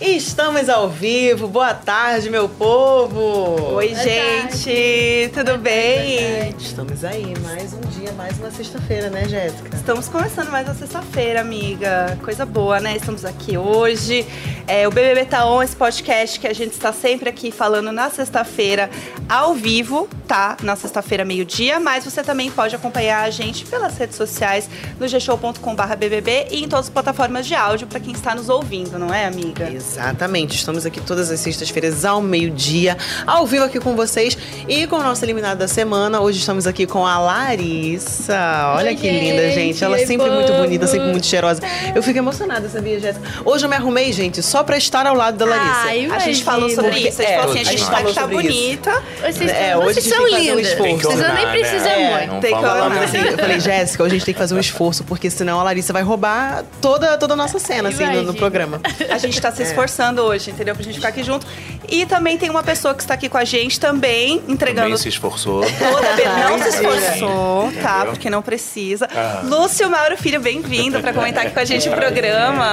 [0.00, 1.46] Estamos ao vivo.
[1.46, 3.74] Boa tarde, meu povo.
[3.74, 5.30] Oi, Boa gente.
[5.30, 5.30] Tarde.
[5.32, 6.54] Tudo bem?
[6.58, 9.74] Estamos aí, mais um dia, mais uma sexta-feira, né, Jéssica?
[9.74, 12.18] Estamos começando mais uma sexta-feira, amiga.
[12.24, 12.96] Coisa boa, né?
[12.96, 14.26] Estamos aqui hoje.
[14.66, 18.10] É, o BBB Tá On, esse podcast que a gente está sempre aqui falando na
[18.10, 18.90] sexta-feira
[19.28, 20.56] ao vivo, tá?
[20.62, 21.78] Na sexta-feira, meio-dia.
[21.78, 24.68] Mas você também pode acompanhar a gente pelas redes sociais,
[24.98, 29.12] no gshow.com.br e em todas as plataformas de áudio para quem está nos ouvindo, não
[29.12, 29.70] é, amiga?
[29.90, 30.56] Exatamente.
[30.56, 35.02] Estamos aqui todas as sextas-feiras ao meio-dia, ao vivo aqui com vocês e com a
[35.02, 36.20] nossa eliminada da semana.
[36.20, 38.72] Hoje estamos aqui com a Larissa.
[38.76, 39.84] Olha Oi, que gente, linda, gente.
[39.84, 41.62] Ela é sempre muito bonita, sempre muito cheirosa.
[41.94, 43.26] Eu fico emocionada, sabia, Jéssica?
[43.44, 45.80] Hoje eu me arrumei, gente, só pra estar ao lado da Larissa.
[45.84, 47.20] Ai, a gente falou sobre isso.
[47.20, 49.02] A gente, é, assim, a gente tá, tá bonita.
[49.20, 50.80] Vocês, é, hoje vocês são lindas.
[50.80, 52.26] Um Vocês nem precisam né?
[52.26, 52.40] muito.
[52.40, 53.02] Tem que ornar.
[53.04, 55.62] Assim, eu falei, Jéssica, hoje a gente tem que fazer um esforço, porque senão a
[55.62, 58.80] Larissa vai roubar toda, toda a nossa cena, assim, no, no, programa.
[59.10, 59.73] A gente tá se é.
[59.74, 60.74] Esforçando hoje, entendeu?
[60.74, 61.46] Pra gente ficar aqui junto.
[61.88, 64.86] E também tem uma pessoa que está aqui com a gente também, entregando.
[64.86, 65.62] Também se esforçou.
[65.62, 66.48] Toda...
[66.48, 68.06] Não se esforçou, tá?
[68.06, 69.06] Porque não precisa.
[69.14, 69.42] Ah.
[69.44, 72.64] Lúcio Mauro Filho, bem-vindo para comentar aqui com a gente o programa.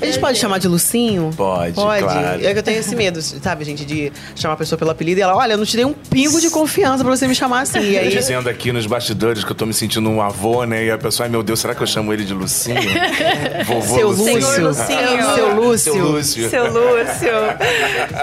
[0.00, 1.30] A gente pode chamar de Lucinho?
[1.36, 1.74] Pode.
[1.74, 2.02] Pode.
[2.02, 2.46] Claro.
[2.46, 5.22] É que eu tenho esse medo, sabe, gente, de chamar a pessoa pelo apelido e
[5.22, 7.80] ela, olha, eu não te dei um pingo de confiança pra você me chamar assim.
[7.80, 8.08] E aí...
[8.08, 10.86] Dizendo aqui nos bastidores que eu tô me sentindo um avô, né?
[10.86, 12.78] E a pessoa, ai meu Deus, será que eu chamo ele de Lucinho?
[13.66, 14.42] Vovô Seu Lucinho.
[14.42, 15.34] Senhor Lucinho.
[15.34, 15.92] Seu Lúcio.
[15.92, 16.27] Seu Lúcio.
[16.28, 17.32] Seu Lúcio.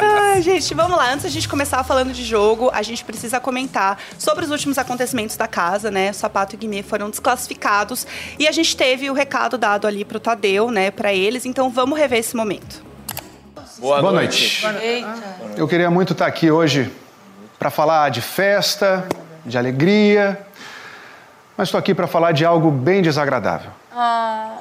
[0.02, 1.11] Ai, gente, vamos lá.
[1.11, 5.36] Antes da gente começar falando de jogo, a gente precisa comentar sobre os últimos acontecimentos
[5.36, 6.12] da casa, né?
[6.12, 8.06] O Sapato e Guimê foram desclassificados
[8.38, 11.45] e a gente teve o recado dado ali pro Tadeu, né, para eles.
[11.45, 12.84] Então vamos rever esse momento.
[13.78, 14.66] Boa, Boa noite.
[14.66, 15.06] noite.
[15.58, 16.92] Eu queria muito estar aqui hoje
[17.59, 19.06] para falar de festa,
[19.45, 20.40] de alegria,
[21.58, 23.72] mas estou aqui para falar de algo bem desagradável.
[23.94, 24.59] Ah.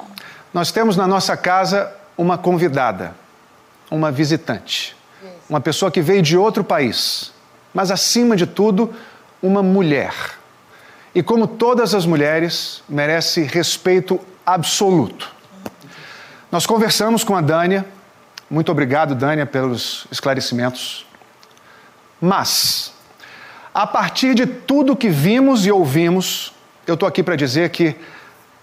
[0.53, 3.13] Nós temos na nossa casa uma convidada,
[3.89, 4.95] uma visitante,
[5.49, 7.31] uma pessoa que veio de outro país,
[7.73, 8.93] mas acima de tudo,
[9.41, 10.13] uma mulher.
[11.13, 15.33] E como todas as mulheres, merece respeito absoluto.
[16.51, 17.85] Nós conversamos com a Dânia,
[18.49, 21.05] muito obrigado, Dânia, pelos esclarecimentos.
[22.21, 22.93] Mas,
[23.73, 26.53] a partir de tudo que vimos e ouvimos,
[26.85, 27.95] eu estou aqui para dizer que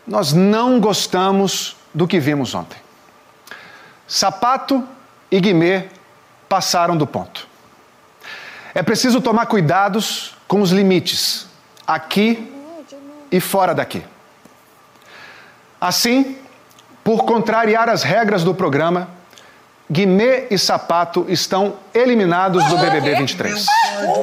[0.07, 2.79] nós não gostamos do que vimos ontem.
[4.07, 4.87] Sapato
[5.33, 5.89] e Guimê
[6.47, 7.49] passaram do ponto.
[8.75, 11.49] É preciso tomar cuidados com os limites,
[11.87, 12.53] aqui
[13.31, 14.05] e fora daqui.
[15.81, 16.37] Assim,
[17.03, 19.09] por contrariar as regras do programa,
[19.91, 23.67] Guimê e Sapato estão eliminados do BBB 23.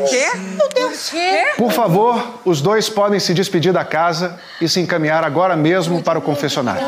[0.10, 0.30] Quê?
[0.36, 1.10] Meu Deus.
[1.10, 1.54] Quê?
[1.58, 6.18] Por favor, os dois podem se despedir da casa e se encaminhar agora mesmo para
[6.18, 6.86] o confessionário.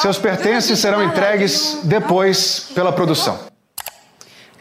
[0.00, 3.51] Seus pertences serão entregues depois pela produção.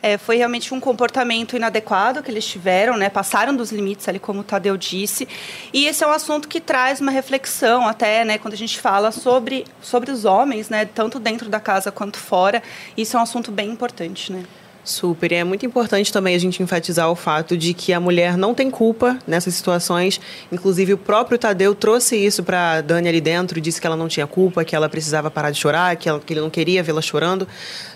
[0.01, 3.09] É, foi realmente um comportamento inadequado que eles tiveram, né?
[3.09, 5.27] passaram dos limites ali, como o Tadeu disse.
[5.71, 9.11] E esse é um assunto que traz uma reflexão até, né, quando a gente fala
[9.11, 12.63] sobre, sobre os homens, né, tanto dentro da casa quanto fora.
[12.97, 14.31] Isso é um assunto bem importante.
[14.31, 14.43] Né?
[14.83, 15.31] Super.
[15.31, 18.53] E é muito importante também a gente enfatizar o fato de que a mulher não
[18.53, 20.19] tem culpa nessas situações.
[20.51, 24.25] Inclusive, o próprio Tadeu trouxe isso para Dani ali dentro, disse que ela não tinha
[24.25, 27.47] culpa, que ela precisava parar de chorar, que, ela, que ele não queria vê-la chorando.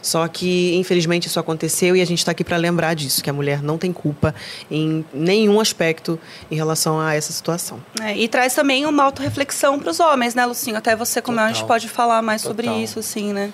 [0.01, 3.34] Só que, infelizmente, isso aconteceu e a gente está aqui para lembrar disso, que a
[3.34, 4.35] mulher não tem culpa
[4.69, 6.19] em nenhum aspecto
[6.51, 7.84] em relação a essa situação.
[8.01, 10.78] É, e traz também uma autorreflexão para os homens, né, Lucinho?
[10.78, 11.50] Até você, como Total.
[11.50, 12.66] a gente pode falar mais Total.
[12.66, 13.51] sobre isso, assim, né?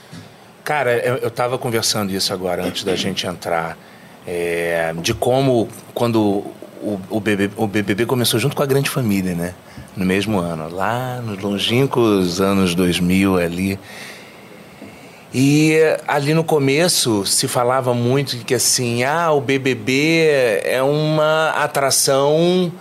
[0.63, 3.77] Cara, eu estava conversando isso agora antes da gente entrar,
[4.27, 6.45] é, de como quando
[6.81, 9.55] o, o, BBB, o BBB começou junto com a Grande Família, né?
[9.95, 13.79] No mesmo ano, lá nos longínquos anos 2000 ali.
[15.33, 15.77] E
[16.07, 22.71] ali no começo se falava muito que assim, ah, o BBB é uma atração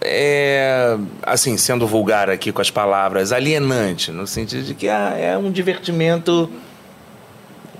[0.00, 5.36] é, assim, sendo vulgar aqui com as palavras, alienante, no sentido de que ah, é
[5.36, 6.48] um divertimento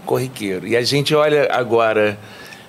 [0.08, 0.66] corriqueiro.
[0.66, 2.18] E a gente olha agora,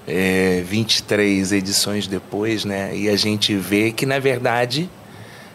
[0.05, 2.93] é, 23 edições depois, né?
[2.93, 4.89] E a gente vê que, na verdade,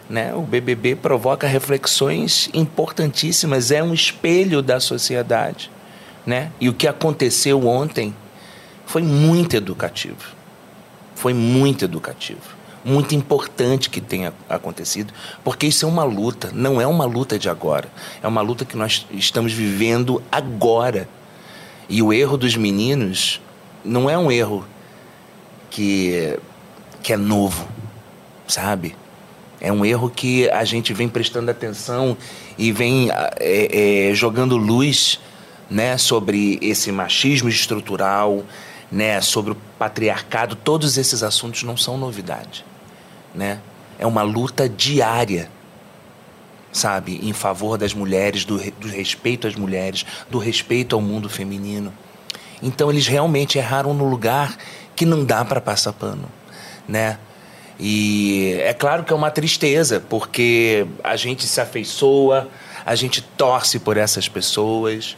[0.08, 5.70] né, o BBB provoca reflexões importantíssimas, é um espelho da sociedade.
[6.26, 6.50] Né?
[6.58, 8.16] E o que aconteceu ontem
[8.86, 10.34] foi muito educativo.
[11.14, 12.64] Foi muito educativo.
[12.82, 17.48] Muito importante que tenha acontecido, porque isso é uma luta, não é uma luta de
[17.50, 17.88] agora.
[18.22, 21.08] É uma luta que nós estamos vivendo agora
[21.88, 23.40] e o erro dos meninos
[23.84, 24.64] não é um erro
[25.70, 26.38] que,
[27.02, 27.68] que é novo,
[28.46, 28.96] sabe?
[29.60, 32.16] É um erro que a gente vem prestando atenção
[32.58, 35.20] e vem é, é, jogando luz
[35.70, 38.44] né, sobre esse machismo estrutural,
[38.90, 42.64] né, sobre o patriarcado, todos esses assuntos não são novidade,
[43.34, 43.60] né?
[43.98, 45.50] É uma luta diária,
[46.74, 51.94] sabe, em favor das mulheres, do, do respeito às mulheres, do respeito ao mundo feminino.
[52.60, 54.56] Então eles realmente erraram no lugar
[54.96, 56.28] que não dá para passar pano,
[56.86, 57.18] né?
[57.78, 62.48] E é claro que é uma tristeza, porque a gente se afeiçoa,
[62.84, 65.16] a gente torce por essas pessoas,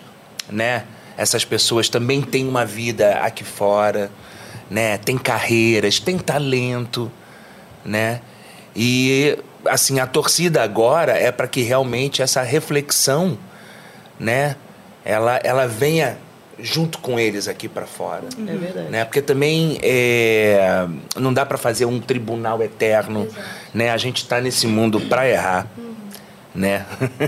[0.50, 0.85] né?
[1.17, 4.11] Essas pessoas também têm uma vida aqui fora,
[4.70, 4.99] né?
[4.99, 7.11] Tem carreiras, tem talento,
[7.85, 8.20] né?
[8.75, 13.38] E assim, a torcida agora é para que realmente essa reflexão,
[14.18, 14.56] né,
[15.04, 16.18] ela ela venha
[16.58, 18.24] junto com eles aqui para fora.
[18.38, 18.88] É verdade.
[18.90, 19.04] Né?
[19.04, 20.86] Porque também é,
[21.16, 23.24] não dá para fazer um tribunal eterno.
[23.24, 23.46] Exato.
[23.74, 23.90] Né?
[23.90, 25.66] A gente está nesse mundo para errar.
[25.76, 25.94] Uhum.
[26.54, 26.86] Né?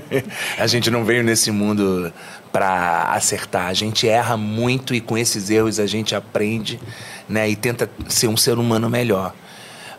[0.58, 2.12] a gente não veio nesse mundo
[2.50, 3.67] para acertar.
[3.67, 6.81] A gente erra muito e com esses erros a gente aprende
[7.29, 7.49] né?
[7.49, 9.35] e tenta ser um ser humano melhor.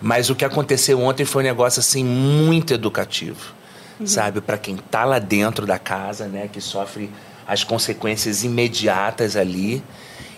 [0.01, 3.53] Mas o que aconteceu ontem foi um negócio assim muito educativo,
[3.99, 4.07] uhum.
[4.07, 4.39] sabe?
[4.41, 6.49] Para quem está lá dentro da casa, né?
[6.51, 7.09] Que sofre
[7.47, 9.83] as consequências imediatas ali.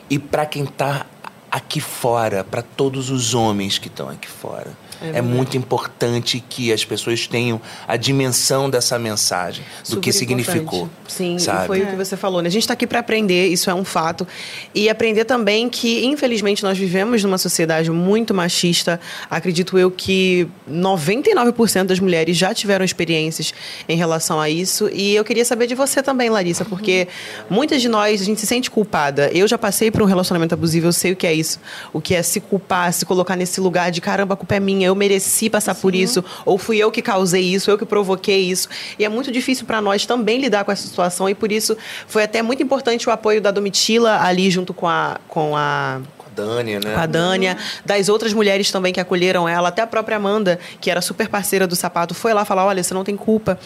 [0.09, 1.05] E para quem está
[1.51, 4.71] aqui fora, para todos os homens que estão aqui fora.
[5.01, 10.13] É, é, muito importante que as pessoas tenham a dimensão dessa mensagem, do Super que
[10.13, 10.87] significou.
[11.07, 11.65] Sim, sabe?
[11.65, 11.83] foi é.
[11.83, 12.41] o que você falou.
[12.41, 12.47] Né?
[12.47, 14.27] A gente está aqui para aprender, isso é um fato.
[14.75, 18.99] E aprender também que, infelizmente, nós vivemos numa sociedade muito machista.
[19.27, 23.53] Acredito eu que 99% das mulheres já tiveram experiências
[23.89, 24.87] em relação a isso.
[24.93, 27.07] E eu queria saber de você também, Larissa, porque
[27.49, 27.55] uhum.
[27.55, 29.31] muitas de nós, a gente se sente culpada.
[29.33, 31.59] Eu já passei por um relacionamento abusivo, eu sei o que é isso.
[31.91, 34.90] O que é se culpar, se colocar nesse lugar de caramba, a culpa é minha
[34.91, 35.81] eu mereci passar Sim.
[35.81, 38.69] por isso, ou fui eu que causei isso, eu que provoquei isso.
[38.99, 41.75] E é muito difícil para nós também lidar com essa situação, e por isso
[42.07, 45.19] foi até muito importante o apoio da Domitila ali junto com a.
[45.27, 46.01] Com a
[46.35, 46.93] Dânia, né?
[46.93, 50.89] Com a Dânia, das outras mulheres também que acolheram ela, até a própria Amanda, que
[50.89, 53.59] era super parceira do sapato, foi lá falar: olha, você não tem culpa.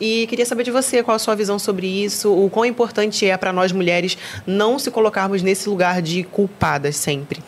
[0.00, 3.36] E queria saber de você qual a sua visão sobre isso, o quão importante é
[3.36, 7.42] para nós mulheres não se colocarmos nesse lugar de culpadas sempre.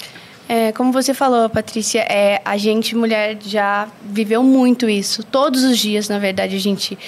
[0.49, 5.23] É, como você falou, Patrícia, é, a gente, mulher, já viveu muito isso.
[5.23, 6.99] Todos os dias, na verdade, a gente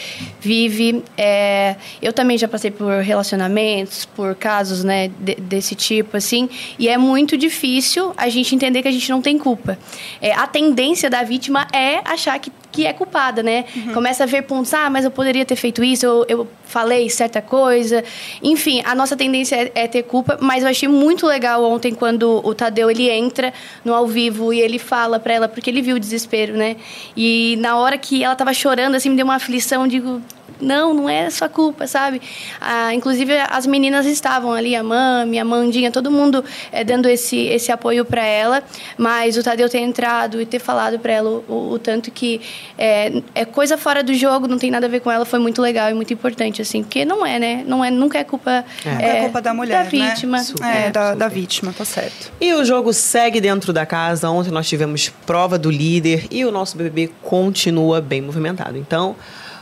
[0.40, 1.04] vive.
[1.18, 6.48] É, eu também já passei por relacionamentos, por casos né, de, desse tipo, assim.
[6.78, 9.78] E é muito difícil a gente entender que a gente não tem culpa.
[10.20, 13.64] É, a tendência da vítima é achar que que é culpada, né?
[13.74, 13.94] Uhum.
[13.94, 17.40] Começa a ver pontos, ah, mas eu poderia ter feito isso, eu, eu falei certa
[17.40, 18.04] coisa.
[18.42, 22.42] Enfim, a nossa tendência é, é, ter culpa, mas eu achei muito legal ontem quando
[22.44, 23.50] o Tadeu ele entra
[23.82, 26.76] no ao vivo e ele fala para ela, porque ele viu o desespero, né?
[27.16, 30.20] E na hora que ela tava chorando, assim, me deu uma aflição, digo,
[30.60, 32.20] não, não é sua culpa, sabe?
[32.60, 37.36] Ah, inclusive, as meninas estavam ali, a Mami, a Mandinha, todo mundo é, dando esse,
[37.36, 38.62] esse apoio para ela,
[38.96, 42.40] mas o Tadeu ter entrado e ter falado para ela o, o, o, tanto que
[42.78, 45.60] é, é, coisa fora do jogo, não tem nada a ver com ela, foi muito
[45.60, 47.64] legal e muito importante, assim, porque não é, né?
[47.66, 48.64] Não é, nunca é culpa...
[48.84, 50.38] É, é culpa da mulher, Da vítima.
[50.60, 50.86] Né?
[50.86, 52.32] É, da, da vítima, tá certo.
[52.40, 56.50] E o jogo segue dentro da casa, ontem nós tivemos prova do líder e o
[56.50, 58.78] nosso BBB continua bem movimentado.
[58.78, 59.16] Então...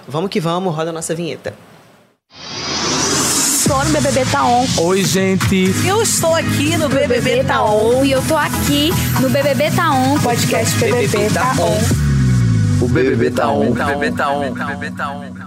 [0.07, 1.55] Vamos que vamos, roda a nossa vinheta.
[2.31, 4.67] Estou no BBB Tá On.
[4.83, 5.71] Oi, gente.
[5.87, 8.05] Eu estou aqui no BBB, BBB Tá On.
[8.05, 8.91] E eu tô aqui
[9.21, 10.19] no BBB Tá On.
[10.21, 12.85] Podcast BBB, BBB Tá On.
[12.85, 13.71] O BBB Tá On.
[13.71, 14.51] O BBB Tá On.
[14.51, 15.44] O BBB Tá On.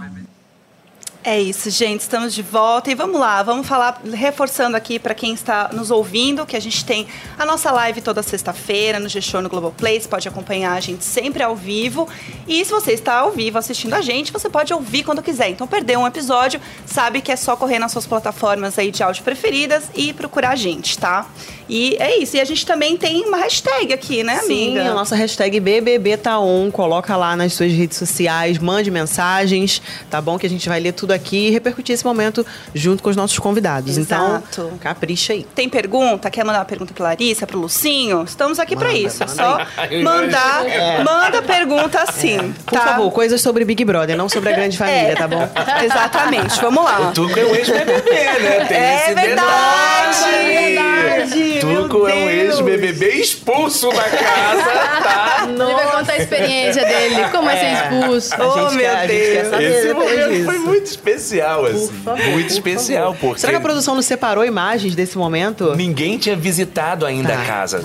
[1.24, 2.00] É isso, gente.
[2.00, 3.42] Estamos de volta e vamos lá.
[3.42, 7.06] Vamos falar, reforçando aqui para quem está nos ouvindo, que a gente tem
[7.36, 10.00] a nossa live toda sexta-feira no G-Show no Globoplay.
[10.00, 12.08] Você pode acompanhar a gente sempre ao vivo.
[12.46, 15.50] E se você está ao vivo assistindo a gente, você pode ouvir quando quiser.
[15.50, 19.24] Então, perdeu um episódio, sabe que é só correr nas suas plataformas aí de áudio
[19.24, 21.26] preferidas e procurar a gente, tá?
[21.68, 22.36] E é isso.
[22.36, 24.82] E a gente também tem uma hashtag aqui, né, amiga?
[24.82, 26.70] Sim, a nossa hashtag BBBTaon.
[26.70, 30.38] Coloca lá nas suas redes sociais, mande mensagens, tá bom?
[30.38, 33.38] Que a gente vai ler tudo aqui e repercutir esse momento junto com os nossos
[33.38, 33.96] convidados.
[33.96, 34.46] Então, Exato.
[34.52, 35.46] Então, capricha aí.
[35.54, 36.30] Tem pergunta?
[36.30, 38.24] Quer mandar uma pergunta pra Larissa, pro Lucinho?
[38.24, 39.22] Estamos aqui para isso.
[39.22, 39.58] É só
[40.02, 41.02] mandar, é.
[41.02, 42.36] manda pergunta assim.
[42.36, 42.42] É.
[42.64, 42.80] Por tá?
[42.80, 44.78] favor, coisas sobre Big Brother, não sobre a grande é.
[44.78, 45.48] família, tá bom?
[45.84, 46.60] Exatamente.
[46.60, 47.08] Vamos lá.
[47.08, 48.64] O Tuco é o ex-BBB, né?
[48.66, 50.24] Tem é verdade.
[50.34, 51.60] É verdade.
[51.60, 54.70] Tuco é um ex-BBB expulso da casa,
[55.02, 55.46] tá?
[55.48, 57.28] Ele vai contar a experiência dele.
[57.30, 58.34] Como é, ser expulso?
[58.38, 59.60] Oh, meu Deus.
[59.60, 61.88] Esse momento foi muito especial, assim.
[61.88, 63.40] Favor, muito especial, porque...
[63.40, 65.74] Será que a produção não separou imagens desse momento?
[65.74, 67.42] Ninguém tinha visitado ainda ah.
[67.42, 67.82] a casa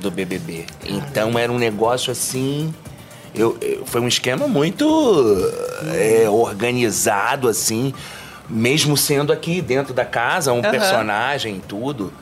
[0.00, 0.66] do BBB.
[0.84, 2.72] Então era um negócio assim...
[3.32, 4.84] Eu, eu, foi um esquema muito
[5.94, 7.94] é, organizado, assim,
[8.48, 12.12] mesmo sendo aqui dentro da casa, um personagem e tudo,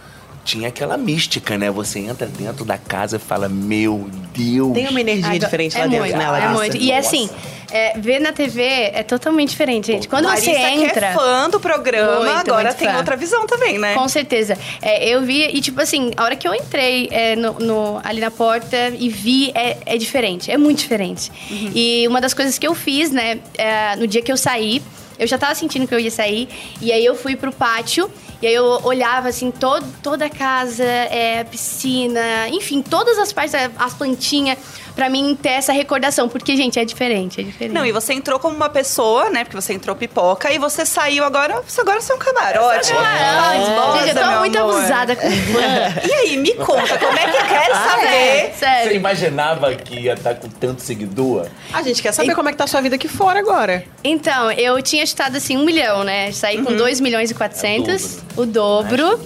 [0.48, 1.70] tinha aquela mística, né?
[1.70, 4.72] Você entra dentro da casa e fala, meu Deus.
[4.72, 6.76] Tem uma energia Agora- diferente lá é dentro, muito, né, É muito.
[6.78, 7.28] E é assim,
[7.70, 10.08] é, ver na TV é totalmente diferente, gente.
[10.08, 11.12] Quando Larissa, você que é entra.
[11.12, 12.96] fã do programa, Muito, agora muito tem fã.
[12.96, 13.92] outra visão também, né?
[13.92, 14.56] Com certeza.
[14.80, 18.20] É, eu vi, e tipo assim, a hora que eu entrei é, no, no- ali
[18.22, 21.30] na porta e vi, é, é diferente, é muito diferente.
[21.50, 21.72] Uhum.
[21.74, 24.80] E uma das coisas que eu fiz, né, é, no dia que eu saí,
[25.18, 26.48] eu já tava sentindo que eu ia sair,
[26.80, 28.10] e aí eu fui pro pátio,
[28.40, 33.54] e aí eu olhava assim, todo, toda a casa, é, piscina, enfim, todas as partes,
[33.76, 34.58] as plantinhas,
[34.98, 37.72] pra mim ter essa recordação, porque, gente, é diferente, é diferente.
[37.72, 39.44] Não, e você entrou como uma pessoa, né?
[39.44, 41.62] Porque você entrou pipoca e você saiu agora.
[41.64, 42.92] Você agora você é um camarote.
[42.98, 44.74] Ah, Esposa, gente, eu tô muito amor.
[44.76, 46.08] abusada com fã.
[46.08, 48.06] E aí, me conta, como é que eu quero Ah, saber?
[48.08, 48.90] é, sério.
[48.90, 51.46] Você imaginava que ia estar com tanto seguidor?
[51.72, 53.84] A gente quer saber como é que tá a sua vida aqui fora agora.
[54.02, 56.32] Então, eu tinha chutado assim um milhão, né?
[56.32, 59.20] Saí com 2 milhões e 400, o dobro.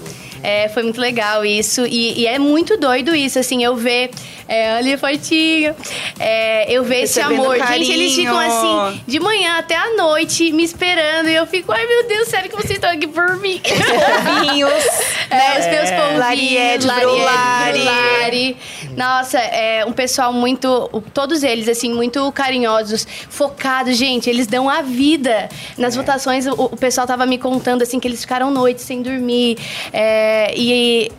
[0.44, 1.86] É, foi muito legal isso.
[1.86, 4.10] E, e é muito doido isso, assim, eu ver
[4.48, 5.74] é, ali fortinho,
[6.18, 7.56] é, eu ver esse amor.
[7.56, 8.80] Gente, eles ficam carinho.
[8.80, 11.28] assim, de manhã até a noite, me esperando.
[11.28, 13.60] E eu fico, ai meu Deus, sério que vocês estão aqui por mim?
[13.60, 14.72] Polvinhos.
[15.32, 16.18] É, os meus polvinhos.
[16.18, 17.78] Lariete, Lariete, Brulari.
[17.78, 18.56] Brulari.
[18.94, 20.88] Nossa, é um pessoal muito...
[21.14, 23.96] Todos eles, assim, muito carinhosos, focados.
[23.96, 25.48] Gente, eles dão a vida.
[25.78, 29.56] Nas votações, o, o pessoal tava me contando, assim, que eles ficaram noites sem dormir.
[29.90, 31.10] É, e...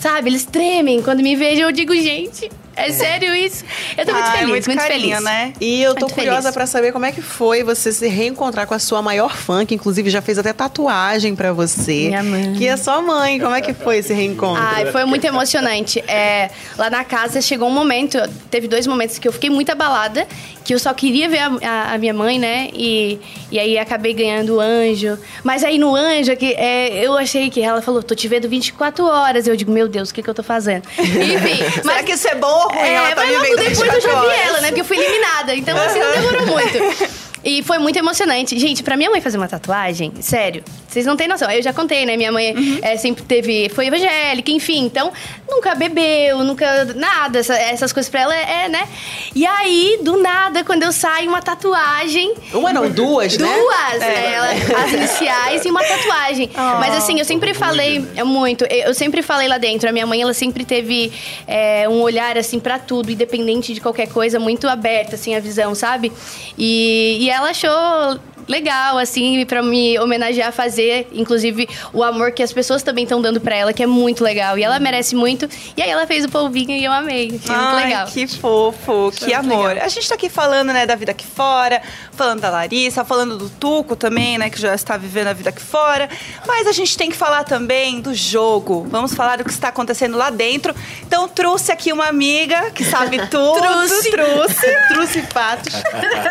[0.00, 1.02] Sabe, eles tremem.
[1.02, 3.64] Quando me vejam, eu digo, gente, é sério isso?
[3.96, 5.22] Eu tô muito Ah, é feliz, muito muito, carinho, feliz.
[5.24, 5.52] né?
[5.60, 6.54] E eu tô Muito curiosa feliz.
[6.54, 9.74] pra saber como é que foi você se reencontrar com a sua maior fã, que
[9.74, 12.08] inclusive já fez até tatuagem pra você.
[12.08, 12.54] Minha mãe.
[12.54, 13.38] Que é sua mãe.
[13.40, 14.62] Como é que foi esse reencontro?
[14.62, 16.00] Ai, foi muito emocionante.
[16.08, 18.18] É, lá na casa chegou um momento,
[18.50, 20.26] teve dois momentos que eu fiquei muito abalada,
[20.64, 22.68] que eu só queria ver a, a- a minha mãe, né?
[22.74, 23.18] E,
[23.50, 25.18] e aí acabei ganhando o anjo.
[25.42, 29.04] Mas aí no anjo, que, é, eu achei que ela falou, tô te vendo 24
[29.04, 29.46] horas.
[29.46, 30.82] Eu digo, meu Deus, o que, que eu tô fazendo?
[30.98, 32.88] Enfim, Será que isso é bom ou ruim?
[32.88, 34.68] é, Ela tá mas me logo depois eu já 24 vi ela, né?
[34.68, 35.54] Porque eu fui eliminada.
[35.54, 36.78] Então, assim, não demorou muito.
[37.44, 38.58] E foi muito emocionante.
[38.58, 41.50] Gente, pra minha mãe fazer uma tatuagem, sério, vocês não têm noção.
[41.50, 42.16] Eu já contei, né?
[42.16, 42.78] Minha mãe Uhum.
[42.82, 43.68] é, sempre teve.
[43.68, 44.84] Foi evangélica, enfim.
[44.84, 45.12] Então,
[45.48, 46.84] nunca bebeu, nunca.
[46.96, 47.38] Nada.
[47.38, 48.88] essa- essas coisas pra ela é, é, né?
[49.34, 52.34] E aí, do nada, quando eu saio, uma tatuagem.
[52.52, 53.46] Uma não, duas, né?
[53.46, 54.02] Duas!
[54.02, 56.50] é, ela- as iniciais e uma tatuagem.
[56.80, 58.04] Mas assim, eu sempre falei.
[58.16, 58.64] É muito.
[58.64, 59.88] Eu sempre falei lá dentro.
[59.88, 61.12] A minha mãe, ela sempre teve
[61.46, 65.74] é, um olhar, assim, pra tudo, independente de qualquer coisa, muito aberta, assim, a visão,
[65.74, 66.10] sabe?
[66.56, 72.52] E, e ela achou legal, assim, pra me homenagear, fazer, inclusive, o amor que as
[72.52, 74.58] pessoas também estão dando pra ela, que é muito legal.
[74.58, 75.48] E ela merece muito.
[75.76, 77.28] E aí ela fez o polvinho e eu amei.
[77.28, 78.06] Muito Ai, legal.
[78.06, 79.68] que fofo, que muito amor.
[79.68, 79.84] legal.
[79.84, 81.80] A gente tá aqui falando, né, da vida aqui fora,
[82.12, 85.62] falando da Larissa, falando do Tuco também, né, que já está vivendo a vida aqui
[85.62, 86.08] fora.
[86.46, 88.86] Mas a gente tem que falar também do jogo.
[88.90, 90.74] Vamos falar do que está acontecendo lá dentro.
[91.06, 93.60] Então, trouxe aqui uma amiga que sabe tudo.
[93.60, 94.10] Trouxe.
[94.10, 94.66] Trouxe.
[94.88, 95.74] Trouxe fatos.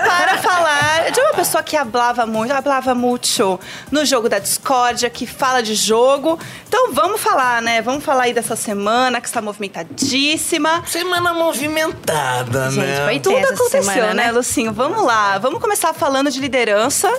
[0.07, 1.75] para falar de uma pessoa que
[2.07, 3.59] hablava muito, hablava muito
[3.91, 6.39] no jogo da discórdia, que fala de jogo.
[6.67, 7.81] Então vamos falar, né?
[7.81, 10.83] Vamos falar aí dessa semana que está movimentadíssima.
[10.85, 13.05] Semana movimentada, Gente, né?
[13.05, 14.31] foi Tudo aconteceu, semana, né, né?
[14.31, 14.71] Lucinho?
[14.71, 15.37] Vamos lá.
[15.37, 17.11] Vamos começar falando de liderança.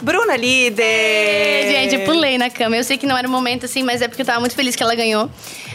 [0.00, 0.84] Bruna líder.
[0.84, 2.76] É, Gente, eu pulei na cama.
[2.76, 4.76] Eu sei que não era o momento, assim, mas é porque eu tava muito feliz
[4.76, 5.28] que ela ganhou.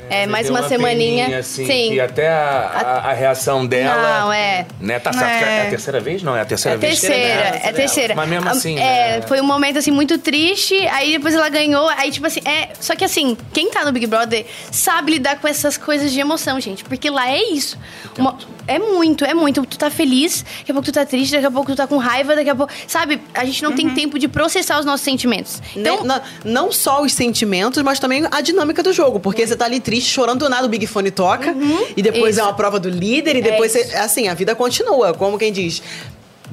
[0.10, 1.40] É, mais Deu uma, semaninha.
[1.40, 1.90] assim, Sim.
[1.92, 4.20] Que até a, a- a reação dela.
[4.22, 4.66] Não, é.
[4.80, 5.44] Né, tá certo.
[5.46, 5.58] É.
[5.64, 6.22] É a terceira vez?
[6.24, 7.00] Não, é a É terceira a vez.
[7.00, 8.16] que terceira, ela- é a terceira.
[8.16, 8.78] Mas mesmo assim.
[8.80, 9.22] É, né?
[9.28, 12.96] foi um momento assim muito triste, aí depois ela ganhou, aí tipo assim, é, só
[12.96, 16.84] que assim, quem tá no Big Brother sabe lidar com essas coisas de emoção, gente,
[16.84, 17.78] porque lá é isso.
[18.18, 21.46] Uma- é muito, é muito, tu tá feliz, daqui a pouco tu tá triste, daqui
[21.46, 23.20] a pouco tu tá com raiva, daqui a pouco, sabe?
[23.34, 23.76] A gente não Uhum.
[23.76, 25.62] tem tempo de processar os nossos sentimentos.
[25.76, 29.20] Então, não, não só os sentimentos, mas também a dinâmica do jogo.
[29.20, 31.56] Porque você tá ali triste, chorando do nada, o Big Fone toca.
[31.96, 32.40] E depois Isso.
[32.40, 33.36] é uma prova do líder.
[33.36, 33.90] E depois, isso.
[33.90, 35.14] você, assim, a vida continua.
[35.14, 35.82] Como quem diz...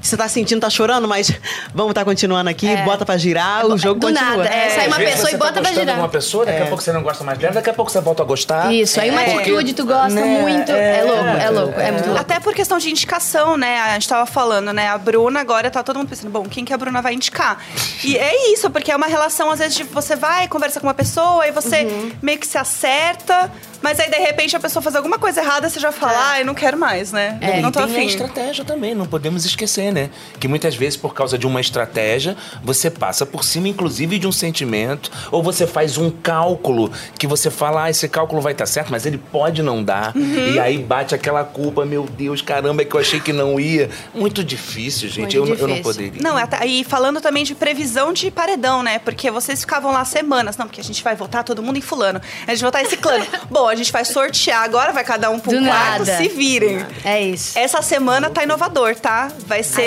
[0.03, 1.31] Você tá sentindo, tá chorando, mas
[1.75, 4.37] vamos tá continuando aqui, bota pra girar, o jogo do continua.
[4.45, 5.95] nada, é, sai uma pessoa você e bota tá pra girar.
[5.95, 8.01] de uma pessoa, daqui a pouco você não gosta mais dela, daqui a pouco você
[8.01, 8.73] volta a gostar.
[8.73, 9.35] isso, aí uma É.
[9.37, 12.21] atitude tu gosta Né, muito, é, louco, é louco, é muito louco.
[12.21, 13.79] Até por questão de indicação, né?
[13.81, 14.89] A gente tava falando, né?
[14.89, 17.59] A Bruna agora tá todo mundo pensando, bom, quem que a Bruna vai indicar?
[18.05, 20.95] E é isso, porque é uma relação, às vezes, de você vai, conversa com uma
[20.95, 22.13] pessoa, e você Uhum.
[22.23, 23.51] meio que se acerta,
[23.83, 26.17] mas aí de repente a pessoa faz alguma coisa errada, você já fala, É.
[26.37, 27.39] ah, eu não quero mais, né?
[27.41, 28.07] E não tô afim.
[28.07, 30.11] estratégia também, não podemos esquecer, você, né?
[30.39, 34.33] Que muitas vezes, por causa de uma estratégia, você passa por cima, inclusive, de um
[34.33, 38.91] sentimento, ou você faz um cálculo que você fala, ah, esse cálculo vai estar certo,
[38.91, 40.17] mas ele pode não dar.
[40.17, 40.55] Uhum.
[40.55, 43.91] E aí bate aquela culpa, meu Deus, caramba, é que eu achei que não ia.
[44.15, 45.37] Muito difícil, gente.
[45.37, 46.11] Eu, Muito eu não difícil.
[46.11, 46.23] poderia.
[46.23, 48.99] Não, e falando também de previsão de paredão, né?
[48.99, 50.57] Porque vocês ficavam lá semanas.
[50.57, 52.21] Não, porque a gente vai votar todo mundo em fulano.
[52.47, 53.27] A gente vai votar em ciclano.
[53.51, 56.17] Bom, a gente vai sortear agora, vai cada um um Do quarto, nada.
[56.19, 56.85] se virem.
[57.05, 57.59] É isso.
[57.59, 59.31] Essa semana tá inovador, tá?
[59.47, 59.80] Vai ser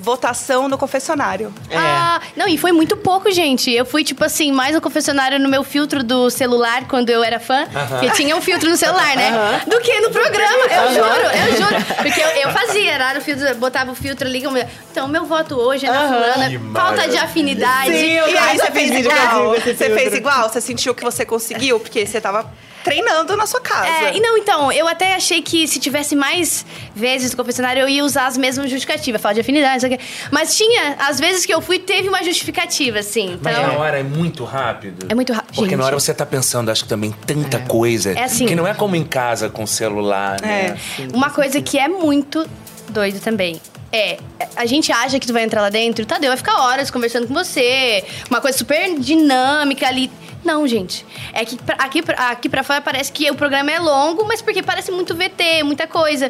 [0.00, 1.52] votação no confessionário.
[1.70, 1.76] É.
[1.76, 3.72] Ah, não, e foi muito pouco, gente.
[3.72, 7.38] Eu fui, tipo assim, mais no confessionário no meu filtro do celular, quando eu era
[7.40, 7.66] fã.
[7.88, 9.60] Porque tinha um filtro no celular, né?
[9.66, 10.64] Do que no programa.
[10.64, 11.84] Eu juro, eu juro.
[12.02, 14.42] Porque eu, eu fazia, era no filtro, botava o filtro ali.
[14.42, 14.58] como-
[14.90, 16.60] Então, meu voto hoje é na fulana.
[16.72, 17.92] Falta de afinidade.
[17.96, 19.50] Sim, E aí você fez vídeo igual?
[19.54, 20.48] Você fez igual?
[20.48, 21.80] Você sentiu que você conseguiu?
[21.80, 22.50] Porque você tava
[22.84, 23.88] treinando na sua casa.
[23.88, 26.64] É, e não, então, eu até achei que se tivesse mais
[26.94, 29.98] vezes no confessionário, eu ia usar as mesmas justificativas, falar de afinidade, não sei o
[29.98, 30.04] quê.
[30.30, 33.38] Mas tinha, às vezes que eu fui, teve uma justificativa, assim.
[33.42, 35.06] Mas Então, na hora é muito rápido.
[35.08, 35.86] É muito rápido, Porque na gente.
[35.86, 38.12] hora você tá pensando, acho que também tanta coisa.
[38.12, 38.46] É assim.
[38.46, 40.76] Que não é como em casa com celular, né?
[41.12, 42.46] Uma coisa que é muito
[42.90, 43.60] doido também.
[43.96, 44.18] É,
[44.56, 47.34] a gente acha que tu vai entrar lá dentro, Tadeu vai ficar horas conversando com
[47.34, 50.10] você, uma coisa super dinâmica ali.
[50.44, 51.06] Não, gente.
[51.32, 54.62] É que pra- aqui, aqui pra fora parece que o programa é longo, mas porque
[54.64, 56.28] parece muito VT, muita coisa.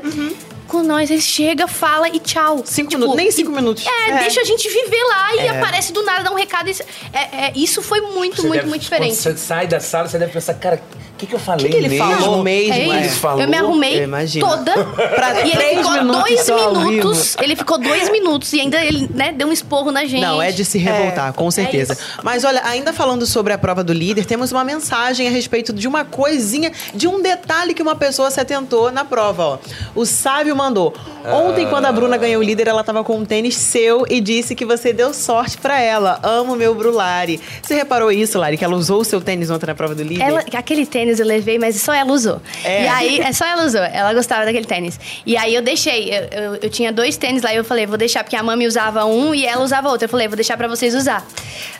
[0.74, 2.62] Com nós, ele chega, fala e tchau.
[2.64, 3.86] Cinco Tipo, minutos, nem cinco minutos.
[3.86, 4.18] É, É.
[4.18, 6.68] deixa a gente viver lá e aparece do nada, dá um recado.
[6.68, 9.14] Isso, é, é, isso foi muito, Você muito, deve- muito diferente.
[9.22, 11.76] Quando você sai da sala, você deve pensar, cara, o que, que eu falei que
[11.76, 12.04] ele mesmo?
[12.18, 13.06] falou mesmo, É é.
[13.06, 13.20] isso.
[13.20, 13.40] falou?
[13.40, 14.72] Eu me arrumei Eu toda.
[15.44, 17.36] e ele três ficou minutos dois minutos.
[17.40, 20.20] Ele ficou dois minutos e ainda ele né, deu um esporro na gente.
[20.22, 21.92] Não, é de se revoltar, com certeza.
[21.92, 22.02] isso.
[22.24, 25.86] Mas olha, ainda falando sobre a prova do líder, temos uma mensagem a respeito de
[25.86, 29.58] uma coisinha, de um detalhe que uma pessoa se atentou na prova, ó.
[29.94, 30.94] O sábio mandou.
[31.26, 34.54] Ontem, quando a Bruna ganhou o líder, ela tava com um tênis seu e disse
[34.54, 36.18] que você deu sorte pra ela.
[36.22, 37.40] Amo meu Brulari.
[37.62, 40.22] Você reparou isso, Lari, que ela usou o seu tênis ontem na prova do líder?
[40.22, 42.40] Ela, aquele tênis eu levei, mas só ela usou.
[42.62, 42.84] É.
[42.84, 43.82] E aí, é só ela usou.
[43.82, 44.98] Ela gostava daquele tênis.
[45.24, 46.10] E aí eu deixei.
[46.10, 48.66] Eu, eu, eu tinha dois tênis lá e eu falei, vou deixar, porque a mami
[48.66, 50.04] usava um e ela usava outro.
[50.04, 51.26] Eu falei, vou deixar pra vocês usar.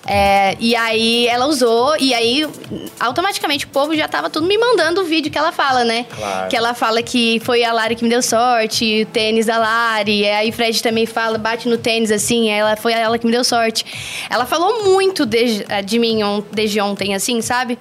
[0.07, 2.47] É, e aí ela usou, e aí
[3.00, 6.07] automaticamente o povo já tava tudo me mandando o vídeo que ela fala, né?
[6.14, 6.49] Claro.
[6.49, 10.21] Que ela fala que foi a Lari que me deu sorte, o tênis da Lari.
[10.23, 13.45] E aí Fred também fala, bate no tênis assim, ela foi ela que me deu
[13.45, 13.85] sorte.
[14.31, 17.79] Ela falou muito de, de mim on- desde ontem, assim, sabe?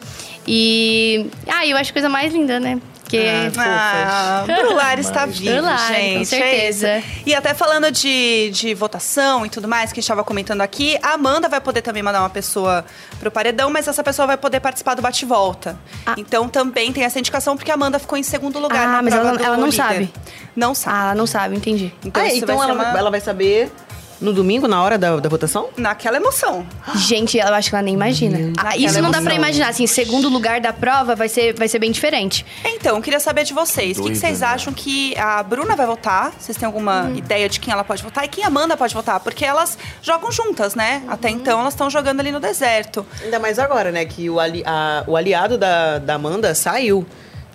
[0.48, 1.28] E.
[1.48, 2.80] Ah, eu acho coisa mais linda, né?
[3.18, 3.60] Porque.
[3.60, 6.18] Ah, Brular está vivo, Brular, gente.
[6.20, 6.88] com certeza.
[6.88, 10.62] É e até falando de, de votação e tudo mais, que a gente estava comentando
[10.62, 12.84] aqui, a Amanda vai poder também mandar uma pessoa
[13.20, 15.78] pro paredão, mas essa pessoa vai poder participar do bate-volta.
[16.06, 16.16] Ah.
[16.18, 19.14] Então também tem essa indicação, porque a Amanda ficou em segundo lugar Ah, na mas
[19.14, 19.78] prova ela- do ela não líder.
[19.78, 20.14] sabe.
[20.56, 20.94] Não sabe.
[20.96, 21.94] Ah, não sabe, entendi.
[22.06, 23.72] Então, Ah, então vai ela, uma- ela vai saber
[24.24, 25.70] no domingo, na hora da, da votação?
[25.78, 26.66] Naquela emoção.
[26.96, 28.54] Gente, eu acho que ela nem imagina.
[28.58, 29.70] Ah, isso não dá pra imaginar.
[29.70, 32.46] Assim, segundo lugar da prova vai ser, vai ser bem diferente.
[32.66, 33.98] Então, eu queria saber de vocês.
[34.00, 34.48] O que, que vocês né?
[34.48, 36.32] acham que a Bruna vai votar?
[36.40, 37.16] Vocês têm alguma Hum.
[37.18, 38.24] ideia de quem ela pode votar?
[38.26, 39.20] E quem a Amanda pode votar?
[39.20, 41.04] Porque elas jogam juntas, né?
[41.08, 41.36] Até Uhum.
[41.36, 43.06] então, elas estão jogando ali no deserto.
[43.24, 44.06] Ainda mais agora, né?
[44.06, 47.06] Que o, ali, a- o aliado da, da Amanda saiu.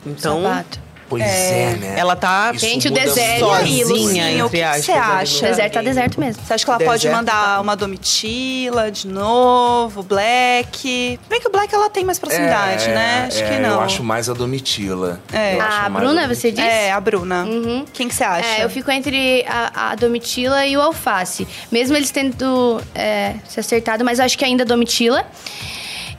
[0.06, 0.80] Então, Sapato.
[1.08, 1.94] Pois é, né?
[1.96, 3.54] ela tá Isso Gente, o muda deserto- muito.
[3.56, 4.84] Aí, sozinha, Lucinha, o que entre que aspas.
[4.84, 5.46] você acha?
[5.48, 6.42] Deserto tá deserto mesmo.
[6.44, 7.16] Você acha que ela pode Deserto.
[7.16, 11.18] mandar uma Domitila de novo, Black?
[11.28, 13.24] Bem que o Black ela tem mais proximidade, É, né?
[13.28, 13.70] Acho é, que não.
[13.70, 15.20] Eu acho mais a Domitila.
[15.32, 15.54] É.
[15.54, 16.34] Eu acho A mais Bruna, Domitila.
[16.34, 16.66] você disse?
[16.68, 17.44] É, a Bruna.
[17.44, 17.84] Uhum.
[17.92, 18.46] Quem que você acha?
[18.60, 21.48] É, eu fico entre a, a Domitila e o Alface.
[21.72, 25.24] Mesmo eles tendo é, se acertado, mas eu acho que ainda a Domitila.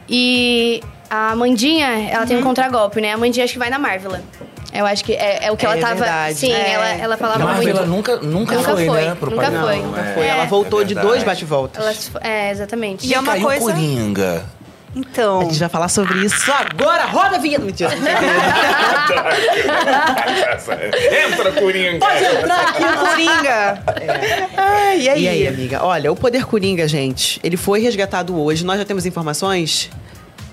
[0.09, 3.13] E a Mandinha, ela tem um contragolpe, né?
[3.13, 4.21] A Mandinha acho que vai na Marvela.
[4.73, 5.95] Eu acho que é, é o que É ela tava.
[5.95, 6.35] verdade.
[6.35, 6.71] Sim, É.
[6.73, 7.77] ela, ela falava Marvel, muito.
[7.77, 9.15] ela nunca, nunca, Nunca foi, foi, né?
[9.19, 9.77] Pro nunca foi.
[9.77, 10.13] Não, nunca É.
[10.13, 10.27] foi.
[10.27, 12.11] Ela voltou de dois bate-voltas.
[12.21, 13.07] É, exatamente.
[13.07, 14.45] E é uma caiu coisa- Coringa.
[14.95, 15.41] Então.
[15.41, 17.05] A gente vai falar sobre isso agora.
[17.05, 17.63] Roda a vinheta.
[17.63, 17.91] Mentira.
[21.27, 21.99] Entra, Coringa!
[21.99, 22.83] Pode entrar aqui.
[22.83, 23.83] o Coringa.
[24.57, 25.23] Ai, e aí?
[25.23, 25.83] E aí, amiga?
[25.83, 28.65] Olha, o Poder Coringa, gente, ele foi resgatado hoje.
[28.65, 29.89] Nós já temos informações?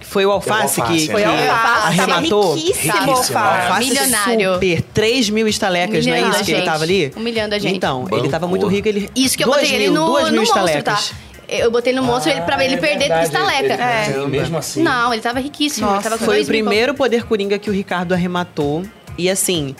[0.08, 1.86] Foi o Alface, o Alface, que, Foi que o Alface.
[2.00, 2.54] arrematou?
[2.54, 3.66] Riquíssimo, Riquíssimo, Alface.
[3.66, 4.54] Alface Milionário.
[4.54, 7.12] super, 3 mil estalecas, não é Humilhando isso a que ele tava ali?
[7.16, 7.76] Humilhando a gente.
[7.76, 9.10] Então, ele tava muito rico, ele...
[9.16, 10.68] Isso que eu botei ele mil, no, duas no mil monstro, tá?
[10.68, 11.12] estalecas.
[11.48, 13.74] Eu botei no monstro ele, pra ele é perder verdade, estaleca.
[13.74, 14.12] ele- É.
[14.16, 14.82] ele- Mesmo assim.
[14.82, 15.86] Não, ele tava riquíssimo.
[15.86, 18.84] Nossa, ele tava com Foi o primeiro Poder Coringa que o Ricardo arrematou.
[19.18, 19.74] E assim...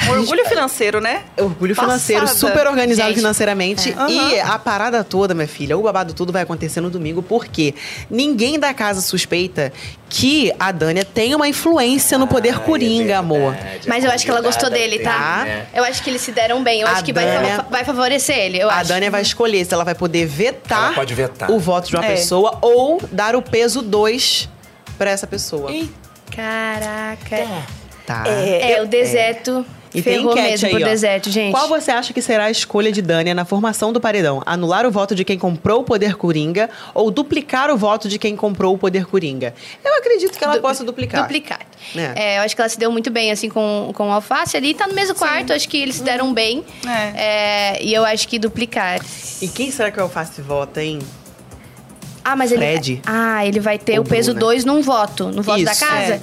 [0.10, 1.22] Orgulho financeiro, né?
[1.38, 1.98] Orgulho Passada.
[1.98, 3.90] financeiro, super organizado Gente, financeiramente.
[3.96, 4.10] é.
[4.10, 7.74] E a parada toda, minha filha, o babado tudo vai acontecer no domingo, porque
[8.10, 9.72] ninguém da casa suspeita
[10.08, 13.56] que a Dânia tem uma influência no poder Ah, coringa, é amor.
[13.86, 15.46] Mas eu acho que ela gostou dele, tá?
[15.72, 16.80] Eu acho que eles se deram bem.
[16.80, 18.58] Eu A acho que vai, Dânia- vai favorecer ele.
[18.58, 18.88] Eu a acho.
[18.88, 21.50] Dânia vai escolher se ela vai poder vetar, vetar.
[21.50, 22.08] o voto de uma É.
[22.16, 24.48] pessoa ou dar o peso 2
[24.98, 25.70] pra essa pessoa.
[26.34, 27.46] Caraca.
[28.06, 28.24] Tá.
[28.26, 30.88] É, o deserto E tem ferrou enquete mesmo aí, pro ó.
[30.88, 31.50] deserto, gente.
[31.52, 34.40] Qual você acha que será a escolha de Dânia na formação do paredão?
[34.46, 38.36] Anular o voto de quem comprou o poder coringa ou duplicar o voto de quem
[38.36, 39.52] comprou o poder coringa?
[39.84, 41.22] Eu acredito que ela Du- possa duplicar.
[41.22, 41.60] Duplicar.
[41.96, 42.34] É.
[42.34, 44.74] É, eu acho que ela se deu muito bem, assim, com, com o Alface ali.
[44.74, 46.64] Tá no mesmo quarto, acho que eles se deram bem.
[46.86, 47.76] É.
[47.76, 49.00] É, e eu acho que duplicar.
[49.42, 51.00] E quem será que é o Alface vota, hein?
[52.24, 52.92] Ah, mas Fred.
[52.92, 53.02] ele...
[53.06, 54.46] Ah, ele vai ter Ou o peso Bruna.
[54.46, 55.28] 2 num voto.
[55.32, 56.14] No voto da Isso, casa.
[56.14, 56.20] é.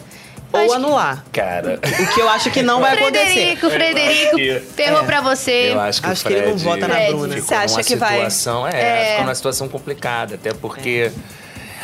[0.54, 1.26] Ou acho que- anular.
[1.32, 3.58] Cara, O que eu acho que não vai acontecer.
[3.58, 5.72] Frederico, Frederico, ferrou pra você.
[5.74, 7.12] eu acho que Acho o que ele não Fred vota na Fred.
[7.14, 7.42] Bruna.
[7.42, 9.06] Você acha que vai- situação, É, É.
[9.12, 11.12] ficou numa situação complicada, até porque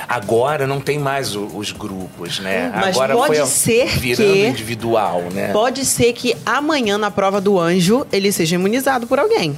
[0.08, 2.72] agora não tem mais o- os grupos, né?
[2.76, 5.52] Mas agora pode foi ser virando que- individual, né?
[5.52, 9.58] Pode ser que amanhã, na prova do anjo, ele seja imunizado por alguém.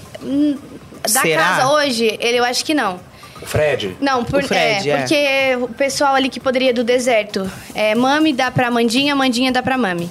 [1.12, 1.41] Da Será?
[1.44, 3.00] casa hoje, ele eu acho que não.
[3.45, 3.95] O Fred?
[4.01, 4.97] Não, por, O Fred, é, é.
[4.97, 7.49] porque o pessoal ali que poderia do deserto.
[7.75, 10.10] É, Mami dá pra Mandinha, Mandinha dá pra Mami.